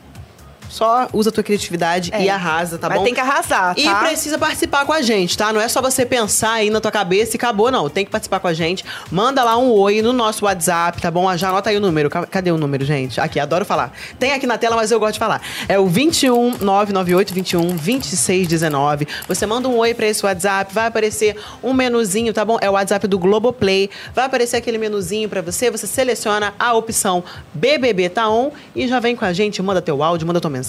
[0.73, 2.25] Só usa a tua criatividade É.
[2.25, 3.05] e arrasa, tá Mas bom?
[3.05, 3.97] tem que arrasar, E tá?
[3.97, 5.53] precisa participar com a gente, tá?
[5.53, 7.91] Não é só você pensar aí na tua cabeça e acabou, não.
[7.91, 8.83] Tem que participar com a gente.
[9.11, 11.37] Manda lá um oi no nosso WhatsApp, tá bom?
[11.37, 12.09] Já anota aí o número.
[12.09, 13.21] Ca- Cadê o número, gente?
[13.21, 13.93] Aqui, adoro falar.
[14.19, 15.43] Tem aqui na tela, mas eu gosto de falar.
[15.69, 19.07] É o 21 998 21 26 19.
[19.29, 22.57] Você manda um oi pra esse WhatsApp, vai aparecer um menuzinho, tá bom?
[22.63, 23.91] É o WhatsApp do Globoplay.
[24.15, 28.99] Vai aparecer aquele menuzinho pra você, você seleciona a opção BBB Tá On e já
[29.01, 30.62] vem com a gente, manda teu áudio, manda tua mensagem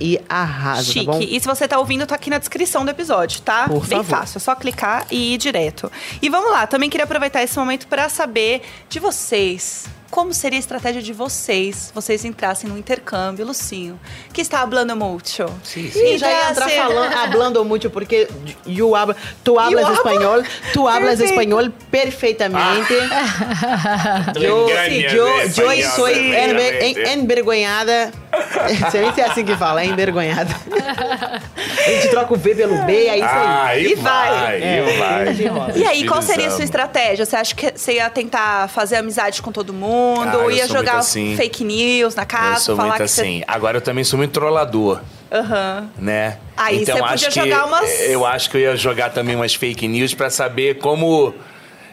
[0.00, 1.06] e arrasa, Chique.
[1.06, 1.18] tá bom?
[1.20, 3.66] E se você tá ouvindo, tá aqui na descrição do episódio, tá?
[3.68, 4.18] Por Bem favor.
[4.18, 5.90] fácil, é só clicar e ir direto.
[6.22, 9.86] E vamos lá, também queria aproveitar esse momento para saber de vocês.
[10.10, 13.96] Como seria a estratégia de vocês, vocês entrassem no intercâmbio, Lucinho,
[14.32, 15.46] que está hablando mucho.
[15.62, 16.18] Sim, sim.
[16.18, 18.28] já ia entrar falando, hablando muito, porque
[18.66, 20.42] you habla, tu hablas hablo- espanhol,
[20.72, 21.30] tu hablas Perfeito.
[21.40, 22.92] espanhol perfeitamente.
[24.40, 26.50] Yo español, soy perfectamente.
[26.50, 28.12] enver- en- envergonhada.
[28.90, 30.54] Sei nem se é assim que fala, é envergonhada.
[31.10, 33.46] A gente troca o V pelo B, é isso aí.
[33.46, 34.30] Ah, aí E vai.
[34.30, 34.78] vai, É.
[34.78, 35.72] e vai.
[35.76, 37.24] E aí, qual seria a sua estratégia?
[37.26, 40.28] Você acha que você ia tentar fazer amizade com todo mundo?
[40.38, 41.36] Ah, eu ia jogar assim.
[41.36, 42.60] fake news na Eu casa?
[42.60, 43.42] sou falar muito que assim.
[43.48, 45.00] Agora eu também sou muito trollador,
[45.30, 45.36] Você...
[45.36, 45.88] Aham.
[45.98, 46.38] né?
[46.56, 49.34] Aí então você podia acho que jogar umas- eu acho que eu ia jogar também
[49.34, 51.34] umas fake news pra saber como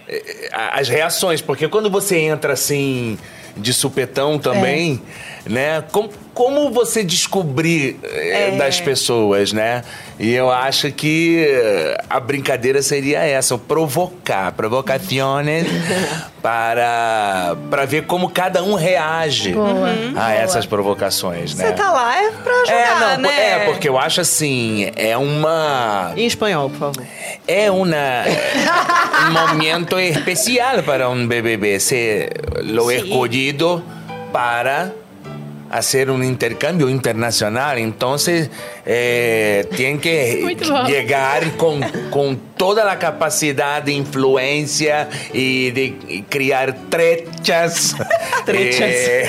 [0.08, 3.18] eh, as reações, porque quando você entra assim
[3.56, 5.02] de supetão também,
[5.46, 5.50] É.
[5.50, 5.84] né?
[5.92, 8.58] Como, como você descobrir eh, É.
[8.58, 9.82] das pessoas, né?
[10.20, 15.66] E eu acho que eh, a brincadeira seria essa, o provocar, provocações
[16.42, 19.90] para para ver como cada um reage Boa.
[20.16, 21.66] a essas provocações, né?
[21.68, 23.52] Você tá lá é pra jogar, É, não, né?
[23.52, 26.14] é, porque eu acho assim, é uma.
[26.16, 27.04] Em espanhol, por favor.
[27.48, 28.26] É uma,
[29.28, 32.30] um momento especial para um BBB ser
[32.64, 32.98] lo Sí.
[32.98, 33.84] escolhido
[34.32, 34.92] para
[35.72, 37.78] hacer un intercambio internacional.
[37.78, 38.50] Entonces,
[38.86, 40.56] eh, tienen que
[40.88, 47.96] llegar con, con toda la capacidad de influencia y de criar trechas.
[48.46, 48.90] Trechas.
[48.90, 49.28] Eh,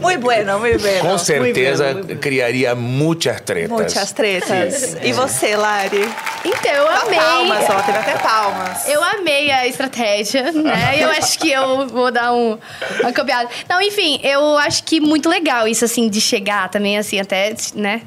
[0.00, 1.00] Muy bueno, muy bueno.
[1.00, 2.18] com certeza bem, muito bem.
[2.18, 3.70] criaria muitas tretas.
[3.70, 4.96] Muitas tretas.
[5.02, 6.06] E você, Lari?
[6.44, 7.18] Então, eu Dá amei.
[7.18, 8.86] Palmas, ó, teve até palmas.
[8.88, 10.96] Eu amei a estratégia, né?
[10.98, 12.58] Eu acho que eu vou dar um,
[13.00, 13.48] uma copiada.
[13.68, 18.02] Não, enfim, eu acho que muito legal isso, assim, de chegar também, assim, até, né?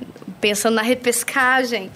[0.46, 1.90] Pensando na repescagem.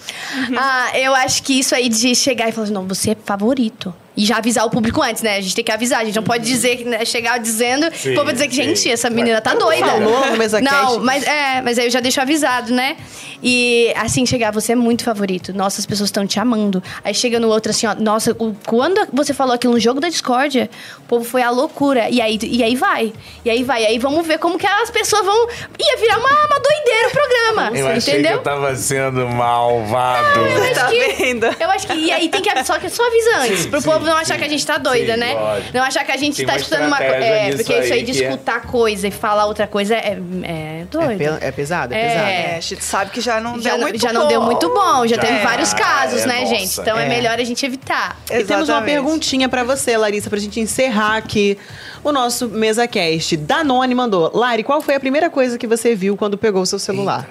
[0.57, 3.93] Ah, eu acho que isso aí de chegar e falar assim, não, você é favorito.
[4.21, 5.37] E já avisar o público antes, né?
[5.37, 6.01] A gente tem que avisar.
[6.01, 8.63] A gente não pode dizer, né, chegar dizendo, Sim, o povo vai dizer que, sim.
[8.63, 9.85] gente, essa menina tá doida.
[9.85, 12.97] Falou no mesa Não, mas é, mas aí eu já deixo avisado, né?
[13.41, 15.53] E assim, chegar, você é muito favorito.
[15.53, 16.83] Nossa, as pessoas estão te amando.
[17.03, 20.09] Aí chega no outro assim, ó, nossa, o- quando você falou aquilo no jogo da
[20.09, 22.09] discórdia, o povo foi a loucura.
[22.09, 23.13] E aí, e aí vai.
[23.45, 23.83] E aí vai.
[23.83, 25.47] E aí vamos ver como que as pessoas vão.
[25.79, 27.77] Ia virar uma, uma doideira o programa.
[27.79, 28.31] Eu achei entendeu?
[28.33, 30.39] que eu tava sendo malvado.
[30.41, 31.45] Eu acho Tá que- vendo?
[31.59, 31.93] Eu acho que.
[31.93, 32.49] E aí tem que.
[32.65, 33.59] Só que só avisa antes.
[33.61, 34.39] Sim, pro sim, povo não achar sim.
[34.39, 35.33] que a gente tá doida, Sim, né?
[35.33, 35.77] lógico.
[35.77, 37.13] Não achar que a gente Tem tá uma escutando uma coisa.
[37.15, 40.85] É, porque isso aí de que é- escutar coisa e falar outra coisa é, é
[40.91, 41.11] doido.
[41.21, 42.07] É, pe- é pesado, é, É.
[42.09, 42.27] pesado.
[42.29, 44.27] É, a gente sabe que já não já, deu não- muito já não bom.
[44.27, 45.21] deu muito bom, já, Já.
[45.21, 46.55] teve vários casos, É, né, nossa.
[46.55, 46.79] gente?
[46.81, 47.05] Então é.
[47.05, 47.09] É.
[47.09, 48.17] melhor a gente evitar.
[48.25, 48.85] E temos uma Exatamente.
[48.93, 51.57] perguntinha pra você, Larissa, pra gente encerrar aqui
[52.03, 53.37] o nosso MesaCast.
[53.37, 54.31] Danone mandou.
[54.33, 57.27] Lari, qual foi a primeira coisa que você viu quando pegou o seu celular?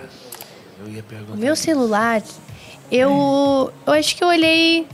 [0.84, 1.32] Eu ia perguntar.
[1.34, 2.22] O meu celular,
[2.90, 4.86] eu, eu acho que eu olhei.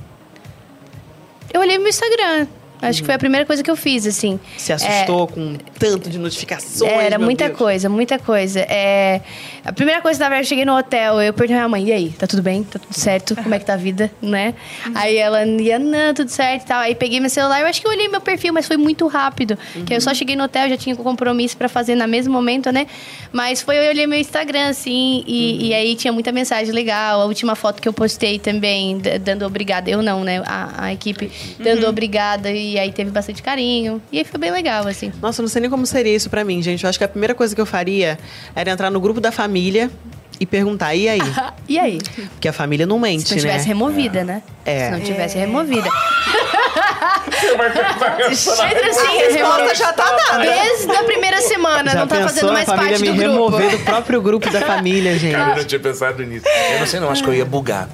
[1.55, 2.49] Eu olhei meu Instagram.
[2.89, 4.39] Acho que foi a primeira coisa que eu fiz, assim.
[4.57, 6.91] Se assustou com tanto de notificações?
[6.93, 7.59] Era muita Deus.
[7.59, 8.61] coisa, muita coisa.
[8.61, 9.21] É,
[9.65, 11.93] a primeira coisa, na verdade, eu cheguei no hotel, eu perguntei à minha mãe, e
[11.93, 12.63] aí, tá tudo bem?
[12.63, 13.35] Tá tudo certo?
[13.35, 14.55] Como é que tá a vida, né?
[14.95, 16.81] Aí ela ia, não, tudo certo e tal.
[16.81, 19.57] Aí peguei meu celular, eu acho que eu olhei meu perfil, mas foi muito rápido.
[19.87, 22.71] Que aí eu só cheguei no hotel, já tinha compromisso pra fazer no mesmo momento,
[22.71, 22.87] né?
[23.33, 27.23] Mas foi, eu olhei meu Instagram, assim, e, e aí tinha muita mensagem legal.
[27.23, 29.91] A última foto que eu postei também, dando obrigada.
[29.91, 30.43] Eu não, né?
[30.47, 34.01] A, a equipe dando obrigada, e aí teve bastante carinho.
[34.13, 35.13] E aí foi bem legal, assim.
[35.21, 36.85] Nossa, eu não sei nem como seria isso pra mim, gente.
[36.85, 38.19] Eu acho que a primeira coisa que eu faria
[38.55, 39.91] era entrar no grupo da família
[40.41, 41.21] e perguntar, e aí?
[41.67, 41.99] E aí?
[42.33, 43.69] Porque a família não mente, Se não tivesse né?
[43.69, 44.43] removida, né?
[44.67, 44.87] É.
[44.87, 45.89] Se não tivesse removida.
[47.65, 48.17] A
[48.67, 50.43] resposta já tá dada.
[50.45, 53.21] Desde a primeira semana, Já não tá pensou fazendo mais parte me do grupo.
[53.21, 55.33] remover do próprio grupo da família, gente?
[55.35, 56.47] Cara, eu não tinha pensado nisso.
[56.73, 57.89] Eu não sei não, acho que eu ia bugar.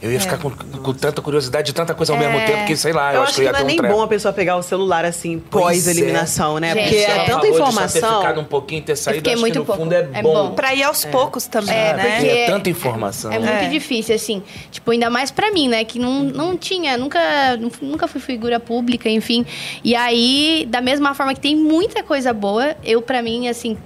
[0.00, 2.44] Eu ia ficar com, com tanta curiosidade de tanta coisa ao mesmo É.
[2.46, 3.66] tempo que, sei lá, eu, Eu acho acho que que ia não é ter um
[3.66, 3.94] nem treco.
[3.94, 6.72] bom a pessoa pegar o celular assim, pós-eliminação, né?
[6.74, 7.02] Gente, Porque é.
[7.02, 8.20] é tanta só ter informação.
[8.20, 9.82] ficado um pouquinho, ter saído, acho muito que no pouco.
[9.82, 10.32] fundo é, É bom.
[10.48, 10.54] bom.
[10.54, 12.10] Pra ir aos poucos também, É, né?
[12.16, 13.32] porque É tanta informação.
[13.32, 13.68] É muito É.
[13.68, 14.42] difícil, assim.
[14.70, 15.84] Tipo, ainda mais pra mim, né?
[15.84, 17.18] Que não, não tinha, nunca,
[17.80, 19.44] nunca fui figura pública, enfim.
[19.82, 23.76] E aí, da mesma forma que tem muita coisa boa, eu, pra mim, assim.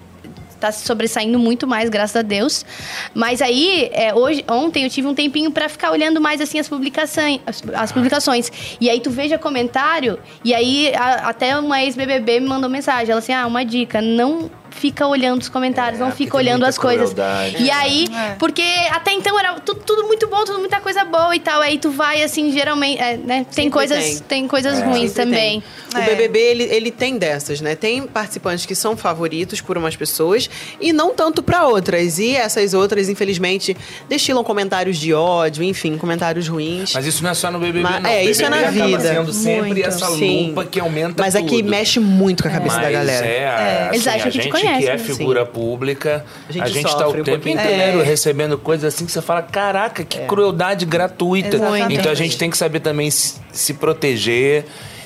[0.63, 2.65] Tá se sobressaindo muito mais, graças a Deus.
[3.13, 6.69] Mas aí, é, hoje, ontem eu tive um tempinho pra ficar olhando mais assim as
[6.69, 8.49] publicações, as, as publicações.
[8.81, 13.11] E aí tu veja comentário, e aí a- até uma ex-BBB me mandou mensagem.
[13.11, 17.15] Ela assim: "Ah, uma dica, não fica olhando os comentários, não fica olhando as coisas".
[17.59, 18.35] E aí, É.
[18.39, 21.61] porque até então era tudo, tudo muito bom, tudo muita coisa boa e tal.
[21.61, 23.45] Aí tu vai, assim, geralmente, é, né?
[23.55, 24.19] Tem Sempre coisas, tem.
[24.43, 25.63] tem, coisas ruins Sempre também.
[25.93, 26.03] tem.
[26.03, 27.75] O BBB, ele, ele tem dessas, né?
[27.77, 30.49] Tem participantes que são favoritos por umas pessoas
[30.81, 32.19] e não tanto pra outras.
[32.19, 33.77] E essas outras, infelizmente,
[34.09, 36.93] destilam comentários de ódio, enfim, comentários ruins.
[36.95, 38.11] Mas isso não é só no BBB, Mas- não.
[38.11, 39.01] é, isso é BBB na vida.
[39.03, 39.87] sendo sempre Muito.
[39.87, 40.49] essa Sim.
[40.49, 41.45] lupa que aumenta Mas tudo.
[41.47, 43.27] aqui mexe muito com a cabeça Mas da galera.
[43.27, 45.17] É, Eles assim, acham a que te gente conhecem, que é né?
[45.17, 48.05] figura pública, A a gente tá sofre o um tempo inteiro É.
[48.05, 51.57] recebendo coisas assim que você fala, caraca, que crueldade gratuita.
[51.57, 51.95] Exatamente.
[51.95, 54.65] Então a gente tem que saber também se, se proteger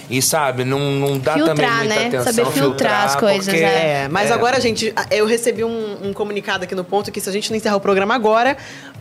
[0.08, 2.06] e, sabe, não, não dá Filtrar, também muita né?
[2.06, 2.32] atenção.
[2.32, 4.34] Saber filtrar as coisas, porque- É, mas é.
[4.34, 7.56] agora, gente, eu recebi um, um comunicado aqui no ponto que se a gente não
[7.56, 8.56] encerrar o programa agora,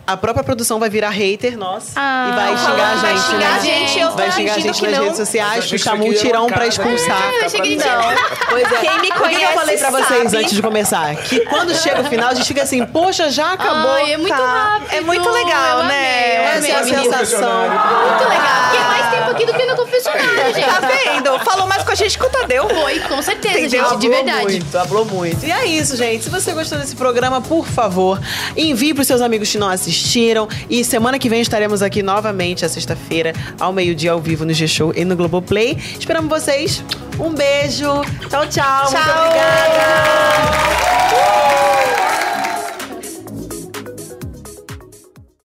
[0.06, 2.28] a própria produção vai virar hater nossa Ah.
[2.30, 3.56] e vai xingar a Vai gente, xingar né?
[3.56, 5.02] a gente, eu vai xingar a gente nas não.
[5.04, 7.20] redes sociais, puxar multirão pra casa, expulsar.
[7.20, 7.32] né?
[7.42, 8.46] Eu Não.
[8.50, 8.76] Pois é.
[8.76, 10.36] Quem me O que que conhece eu falei pra vocês sabe.
[10.38, 11.16] antes de começar?
[11.16, 13.92] Que quando chega o final, a gente fica assim, poxa, já acabou.
[13.92, 14.70] Ai, é muito Tá.
[14.70, 14.92] rápido.
[14.94, 16.36] É muito legal, Eu né?
[16.36, 17.60] amei, eu Essa amei, é a sensação.
[17.68, 18.62] Muito legal.
[18.62, 20.66] Porque é mais tempo aqui do que no confessionário, gente.
[20.66, 21.38] Tá vendo?
[21.40, 22.68] Falou mais com a gente que o Tadeu.
[22.68, 23.88] Foi, com certeza, Entendeu?
[23.90, 24.42] gente, de Falou verdade.
[24.44, 25.44] muito, falou muito.
[25.46, 26.24] E é isso, gente.
[26.24, 28.20] Se você gostou desse programa, por favor,
[28.56, 30.48] envie pros seus amigos que não assistiram.
[30.68, 34.92] E semana que vem estaremos aqui novamente, à sexta-feira, ao meio-dia, ao vivo no G-Show
[34.94, 35.76] e no Globoplay.
[35.98, 36.84] Esperamos vocês.
[37.18, 38.02] Um beijo.
[38.28, 38.82] Tchau, tchau.
[38.82, 39.26] Muito Tchau.
[39.26, 40.56] obrigada.